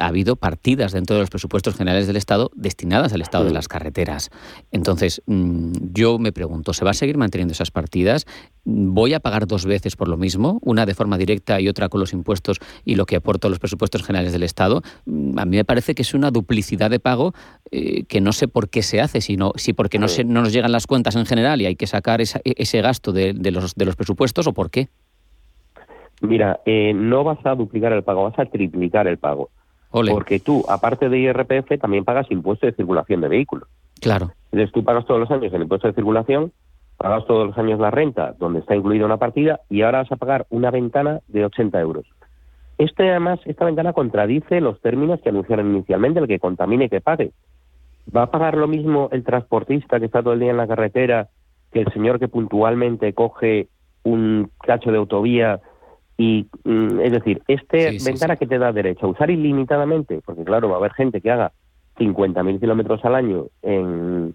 [0.00, 3.68] ha habido partidas dentro de los presupuestos generales del Estado destinadas al estado de las
[3.68, 4.30] carreteras.
[4.72, 8.26] Entonces, mm, yo me pregunto, ¿se va a seguir manteniendo esas partidas?
[8.64, 10.58] ¿Voy a pagar dos veces por lo mismo?
[10.62, 13.58] Una de forma directa y otra con los impuestos y lo que aporto a los
[13.58, 14.82] presupuestos generales del Estado.
[15.06, 17.34] Mm, a mí me parece que es una duplicidad de pago
[17.70, 20.52] eh, que no sé por qué se hace, sino si porque no, se, no nos
[20.52, 23.84] llegan las cuentas en general y hay que sacar e, ese gasto de, los, de
[23.84, 24.88] los presupuestos o por qué.
[26.20, 29.50] Mira, eh, no vas a duplicar el pago, vas a triplicar el pago.
[29.90, 33.68] Porque tú, aparte de IRPF, también pagas impuesto de circulación de vehículos.
[34.00, 34.32] Claro.
[34.52, 36.52] Entonces tú pagas todos los años el impuesto de circulación,
[36.96, 40.16] pagas todos los años la renta, donde está incluida una partida, y ahora vas a
[40.16, 42.06] pagar una ventana de 80 euros.
[42.78, 47.32] Este, además, esta ventana contradice los términos que anunciaron inicialmente, el que contamine que pague.
[48.14, 51.28] ¿Va a pagar lo mismo el transportista que está todo el día en la carretera
[51.72, 53.68] que el señor que puntualmente coge
[54.02, 55.60] un cacho de autovía
[56.20, 60.68] y mm, es decir, este ventana que te da derecho a usar ilimitadamente, porque claro,
[60.68, 61.52] va a haber gente que haga
[61.98, 64.34] 50.000 kilómetros al año en,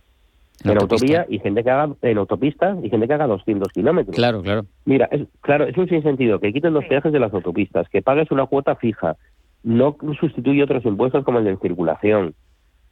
[0.64, 4.16] en, autovía y gente que haga en autopistas y gente que haga 200 kilómetros.
[4.16, 4.66] Claro, claro.
[4.86, 8.32] Mira, es, claro, es un sinsentido que quiten los peajes de las autopistas, que pagues
[8.32, 9.16] una cuota fija,
[9.62, 12.34] no sustituye otros impuestos como el de circulación,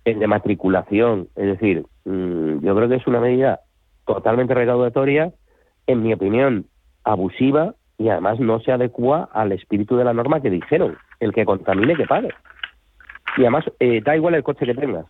[0.06, 1.30] el de matriculación.
[1.36, 3.62] Es decir, mm, yo creo que es una medida
[4.06, 5.34] totalmente recaudatoria,
[5.88, 6.68] en mi opinión,
[7.04, 11.46] abusiva y además no se adecua al espíritu de la norma que dijeron, el que
[11.46, 12.30] contamine que pague.
[13.38, 15.06] Y además eh, da igual el coche que tengas.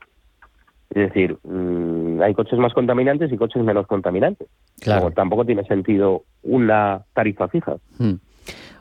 [0.89, 4.47] Es decir, mm, hay coches más contaminantes y coches menos contaminantes.
[4.79, 5.11] Claro.
[5.11, 7.77] tampoco tiene sentido una tarifa fija.
[7.97, 8.15] Hmm.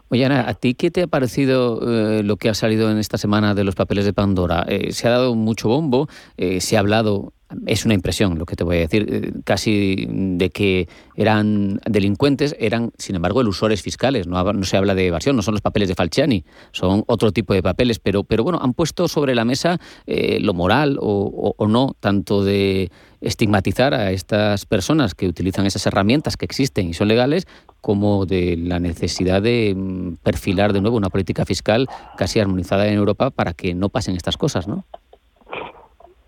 [0.08, 3.16] Oye, Ana, ¿a ti qué te ha parecido eh, lo que ha salido en esta
[3.16, 4.66] semana de los papeles de Pandora?
[4.68, 7.32] Eh, se ha dado mucho bombo, se ha hablado
[7.66, 12.56] es una impresión lo que te voy a decir, eh, casi de que eran delincuentes,
[12.58, 14.26] eran, sin embargo, elusores fiscales.
[14.26, 17.62] No, se habla de evasión, no son los papeles de Falciani, son otro tipo de
[17.62, 22.44] papeles, pero, pero bueno, han puesto sobre la mesa eh, lo moral o, no, tanto
[22.44, 22.90] de
[23.20, 27.46] estigmatizar a estas personas que utilizan esas herramientas que existen y son legales,
[27.80, 32.94] como de la necesidad de mm, perfilar de nuevo una política fiscal casi armonizada en
[32.94, 34.84] Europa para que no pasen estas cosas, ¿no?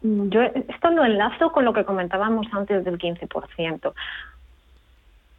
[0.05, 3.95] Mm, yo esto lo enlazo con lo que comentábamos antes del 15%.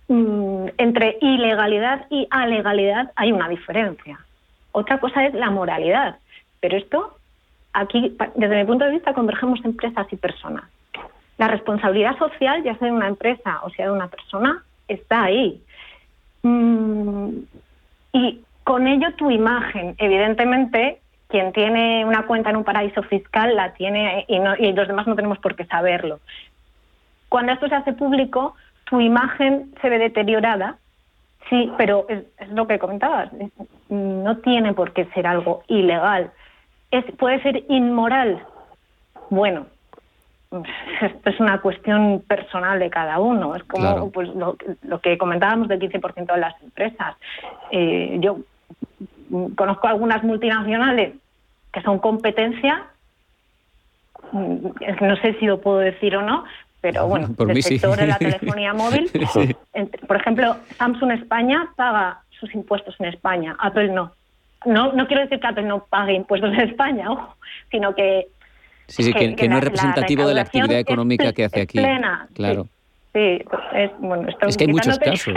[0.07, 4.19] Mm, entre ilegalidad y alegalidad hay una diferencia.
[4.71, 6.17] Otra cosa es la moralidad.
[6.59, 7.17] Pero esto,
[7.73, 10.63] aquí, desde mi punto de vista, convergemos empresas y personas.
[11.37, 15.61] La responsabilidad social, ya sea de una empresa o sea de una persona, está ahí.
[16.41, 17.29] Mm,
[18.13, 23.73] y con ello tu imagen, evidentemente, quien tiene una cuenta en un paraíso fiscal la
[23.73, 26.19] tiene y, los demás no tenemos por qué saberlo.
[27.29, 28.55] Cuando esto se hace público,
[28.85, 30.77] tu imagen se ve deteriorada,
[31.49, 33.31] sí, pero es, lo que comentabas,
[33.89, 36.31] no tiene por qué ser algo ilegal.
[36.91, 38.43] Es, puede ser inmoral.
[39.29, 39.65] Bueno,
[41.01, 43.55] esto es una cuestión personal de cada uno.
[43.55, 44.57] Es como pues, lo,
[45.01, 47.15] que comentábamos del 15% de las empresas.
[47.71, 48.37] Eh, yo
[49.55, 51.13] conozco algunas multinacionales
[51.71, 52.83] que son competencia,
[54.31, 56.45] no sé si lo puedo decir o no,
[56.81, 59.09] pero bueno, el sector de la telefonía móvil,
[60.07, 64.11] por ejemplo, Samsung España paga sus impuestos en España, Apple no.
[64.65, 67.07] No, no quiero decir que Apple no pague impuestos en España,
[67.71, 68.27] sino que
[68.87, 71.79] Sí, sí, que, no es representativo de la actividad económica que hace aquí.
[72.33, 72.63] Claro.
[72.63, 72.69] Sí,
[73.15, 75.33] es, bueno, es que hay muchos casos.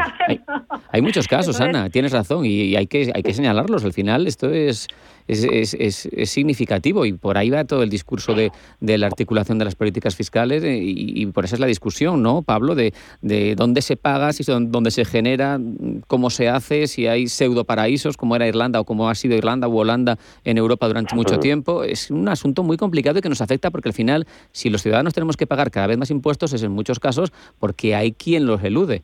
[0.90, 3.84] Hay, muchos casos, Ana, tienes razón, y hay que, hay que señalarlos.
[3.84, 4.88] Al final, esto es,
[5.28, 8.50] es, es, es, significativo y por ahí va todo el discurso de,
[8.80, 12.42] de la articulación de las políticas fiscales eh, y, por eso es la discusión, ¿no,
[12.42, 12.74] Pablo?
[12.74, 15.60] De, de dónde se paga, si dónde se genera,
[16.06, 19.68] cómo se hace, si hay pseudo paraísos como era Irlanda o como ha sido Irlanda
[19.68, 21.84] u Holanda en Europa durante mucho tiempo.
[21.84, 25.12] Es un asunto muy complicado y que nos afecta porque al final, si los ciudadanos
[25.12, 27.32] tenemos que pagar cada vez más impuestos, es en muchos casos
[27.68, 29.02] porque hay quien los elude.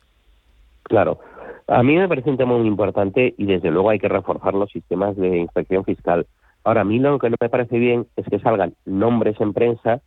[0.84, 1.18] Claro.
[1.66, 4.70] A mí me parece un tema muy importante y desde luego hay que reforzar los
[4.70, 6.26] sistemas de inspección fiscal.
[6.64, 10.00] Ahora, a mí lo que no me parece bien es que salgan nombres en prensa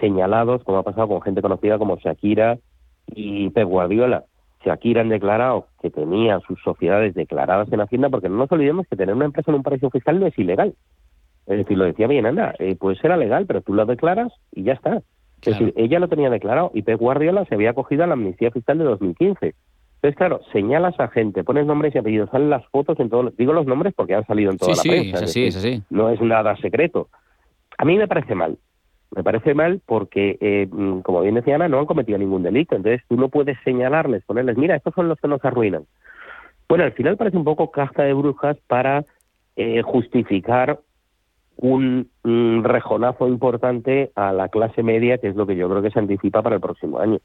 [0.00, 2.58] señalados, como ha pasado con gente conocida como Shakira
[3.06, 4.24] y Pep Guardiola.
[4.64, 8.96] Shakira han declarado que tenía sus sociedades declaradas en Hacienda, porque no nos olvidemos que
[8.96, 10.74] tener una empresa en un paraíso fiscal no es ilegal.
[11.46, 14.64] Es decir, lo decía bien Ana, eh, pues era legal, pero tú lo declaras y
[14.64, 15.00] ya está.
[15.42, 18.50] Es decir, ella lo tenía declarado y Pep Guardiola se había acogido a la amnistía
[18.50, 19.54] fiscal de 2015.
[20.02, 23.30] Entonces, claro, señalas a gente, pones nombres y apellidos, salen las fotos en todo.
[23.36, 25.26] Digo los nombres porque han salido en toda la prensa.
[25.26, 27.08] Sí, es así, No es nada secreto.
[27.76, 28.56] A mí me parece mal.
[29.14, 32.76] Me parece mal porque, eh, mm, como bien decía Ana, no han cometido ningún delito.
[32.76, 35.84] Entonces, tú no puedes señalarles, ponerles, mira, estos son los que nos arruinan.
[36.68, 39.04] Bueno, al final parece un poco caja de brujas para
[39.56, 40.78] eh, justificar
[41.56, 45.90] un, un, rejonazo importante a la clase media, que es lo que yo creo que
[45.90, 47.18] se anticipa para el próximo año.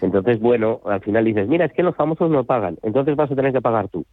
[0.00, 3.34] Entonces, bueno, al final dices, mira, es que los famosos no pagan, entonces vas a
[3.34, 4.04] tener que pagar tú.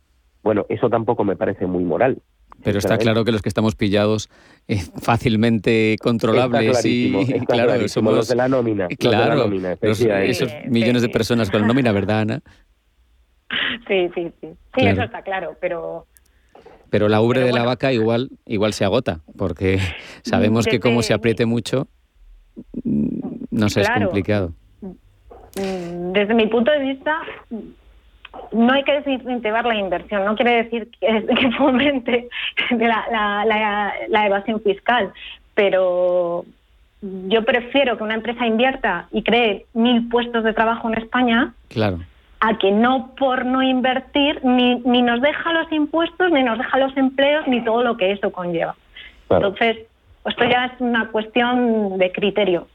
[0.43, 2.21] Bueno, eso tampoco me parece muy moral.
[2.63, 4.29] Pero está claro que los que estamos pillados
[4.67, 7.11] eh, fácilmente controlables y
[7.47, 8.88] claro, somos los de la nómina.
[8.99, 9.49] Claro,
[9.81, 12.41] esos millones de personas con la nómina, ¿verdad, Ana?
[13.88, 14.49] Sí, sí, sí.
[14.75, 16.07] Sí, eso está claro, pero
[16.89, 19.80] pero la ubre de la vaca igual igual se agota, porque
[20.24, 21.88] sabemos que como se apriete mucho,
[23.51, 24.53] no sé, es complicado.
[24.82, 27.22] Mm, desde mi punto de vista,
[28.51, 32.30] no hay que desincentivar la inversión, no quiere decir que, fomente
[32.72, 35.11] la, evasión fiscal,
[35.53, 36.45] pero
[37.01, 41.99] yo prefiero que una empresa invierta y cree mil puestos de trabajo en España claro.
[42.47, 46.77] A que no por no invertir ni, ni nos deja los impuestos, ni nos deja
[46.77, 48.75] los empleos, ni todo lo que eso conlleva.
[49.31, 49.77] Entonces,
[50.23, 52.67] esto ya es una cuestión de criterio.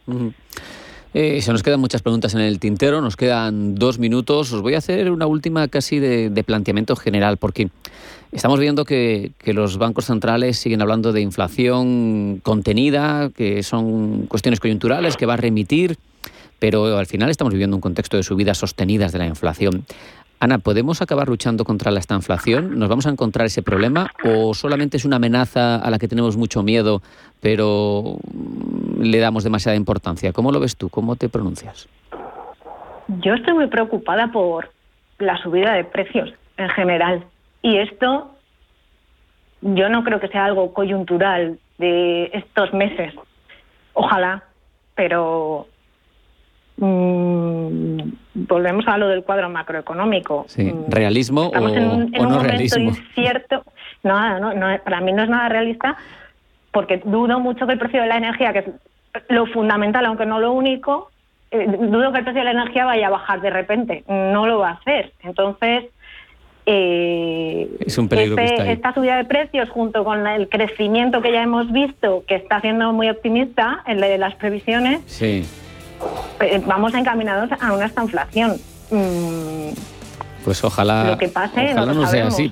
[1.14, 4.52] Eh, se nos quedan muchas preguntas en el tintero, nos quedan dos minutos.
[4.52, 7.68] Os voy a hacer una última casi de, planteamiento general, porque
[8.32, 15.16] estamos viendo que, los bancos centrales siguen hablando de inflación contenida, que son cuestiones coyunturales,
[15.16, 15.96] que va a remitir,
[16.60, 19.84] pero al final estamos viviendo un contexto de subidas sostenidas de la inflación.
[20.38, 22.78] Ana, ¿podemos acabar luchando contra esta inflación?
[22.78, 26.36] ¿Nos vamos a encontrar ese problema o solamente es una amenaza a la que tenemos
[26.36, 27.02] mucho miedo,
[27.40, 30.32] pero mm, le damos demasiada importancia?
[30.32, 30.88] ¿Cómo lo ves tú?
[30.88, 31.88] ¿Cómo te pronuncias?
[33.08, 34.70] Yo estoy muy preocupada por
[35.18, 37.24] la subida de precios en general
[37.62, 38.30] y esto
[39.60, 43.12] yo no creo que sea algo coyuntural de estos meses.
[43.92, 44.44] Ojalá,
[44.94, 45.66] pero
[46.80, 48.00] mm,
[48.34, 50.46] volvemos a lo del cuadro macroeconómico.
[50.56, 52.90] Mm, ¿Realismo o, en un, no momento realismo?
[52.90, 53.64] incierto.
[54.02, 55.96] No, no, para mí no es nada realista
[56.72, 58.66] porque dudo mucho que el precio de la energía, que es
[59.28, 61.10] lo fundamental, aunque no lo único,
[61.50, 64.04] eh, dudo que el precio de la energía vaya a bajar de repente.
[64.08, 65.12] No lo va a hacer.
[65.22, 65.86] Entonces,
[66.66, 71.72] eh, es un peligro esta subida de precios junto con el crecimiento que ya hemos
[71.72, 75.44] visto, que está siendo muy optimista, de las previsiones, sí
[76.66, 78.56] vamos encaminados a una estanflación.
[78.90, 79.70] Mm,
[80.44, 82.50] pues ojalá, lo que pase, no, sea así,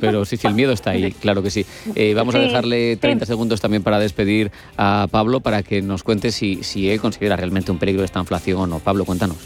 [0.00, 1.64] pero, sí, sí, el miedo está ahí, claro que sí.
[1.94, 6.32] Eh, vamos a dejarle 30 segundos también para despedir a Pablo para que nos cuente
[6.32, 8.78] si, si él considera realmente un peligro esta inflación o no.
[8.78, 9.38] Pablo, cuéntanos.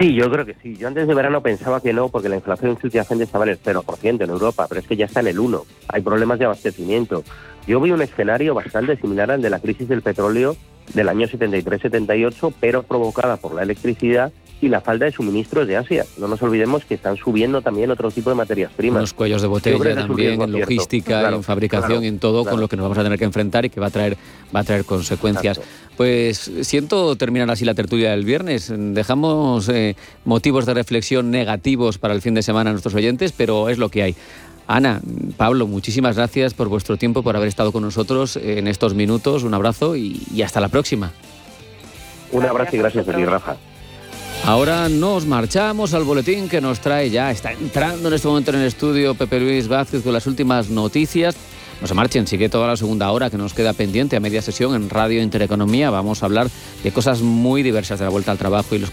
[0.00, 0.76] Sí, yo creo que sí.
[0.76, 4.22] Yo antes de verano pensaba que no, porque la inflación subyacente estaba en el 0%
[4.22, 5.64] en Europa, pero es que ya está en el 1%.
[5.88, 7.24] Hay problemas de abastecimiento.
[7.66, 10.56] Yo vi un escenario bastante similar al de la crisis del petróleo
[10.94, 14.32] del año 73-78, pero provocada por la electricidad
[14.62, 16.06] y la falta de suministros de Asia.
[16.18, 19.00] No nos olvidemos que están subiendo también otro tipo de materias primas.
[19.00, 22.84] Los cuellos de botella también, en logística, en fabricación, en todo, con lo que nos
[22.84, 24.16] vamos a tener que enfrentar y que va a traer,
[24.54, 25.60] va a traer consecuencias.
[25.96, 28.72] Pues siento terminar así la tertulia del viernes.
[28.74, 33.68] Dejamos eh, motivos de reflexión negativos para el fin de semana a nuestros oyentes, pero
[33.68, 34.16] es lo que hay.
[34.66, 35.00] Ana,
[35.36, 39.42] Pablo, muchísimas gracias por vuestro tiempo, por haber estado con nosotros en estos minutos.
[39.42, 41.12] Un abrazo y, hasta la próxima.
[42.30, 43.56] Un abrazo y gracias a ti, Rafa.
[44.44, 48.58] Ahora nos marchamos al boletín que nos trae ya, está entrando en este momento en
[48.58, 51.36] el estudio Pepe Luis Vázquez con las últimas noticias.
[51.82, 54.76] No se marchen, sigue toda la segunda hora que nos queda pendiente a media sesión
[54.76, 55.90] en Radio Intereconomía.
[55.90, 56.48] Vamos a hablar
[56.84, 58.84] de cosas muy diversas de la vuelta al trabajo y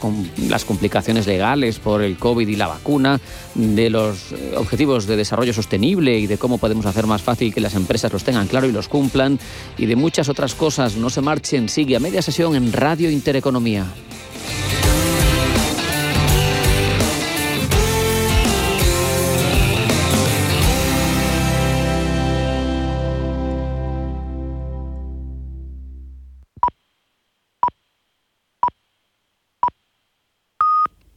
[0.48, 3.20] las complicaciones legales por el COVID y la vacuna,
[3.54, 7.62] de los eh, objetivos de desarrollo sostenible y de cómo podemos hacer más fácil que
[7.62, 9.38] las empresas los tengan claro y los cumplan,
[9.78, 10.96] y de muchas otras cosas.
[10.96, 13.86] No se marchen, sigue a media sesión en Radio Intereconomía.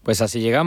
[0.03, 0.61] Pues así llegamos.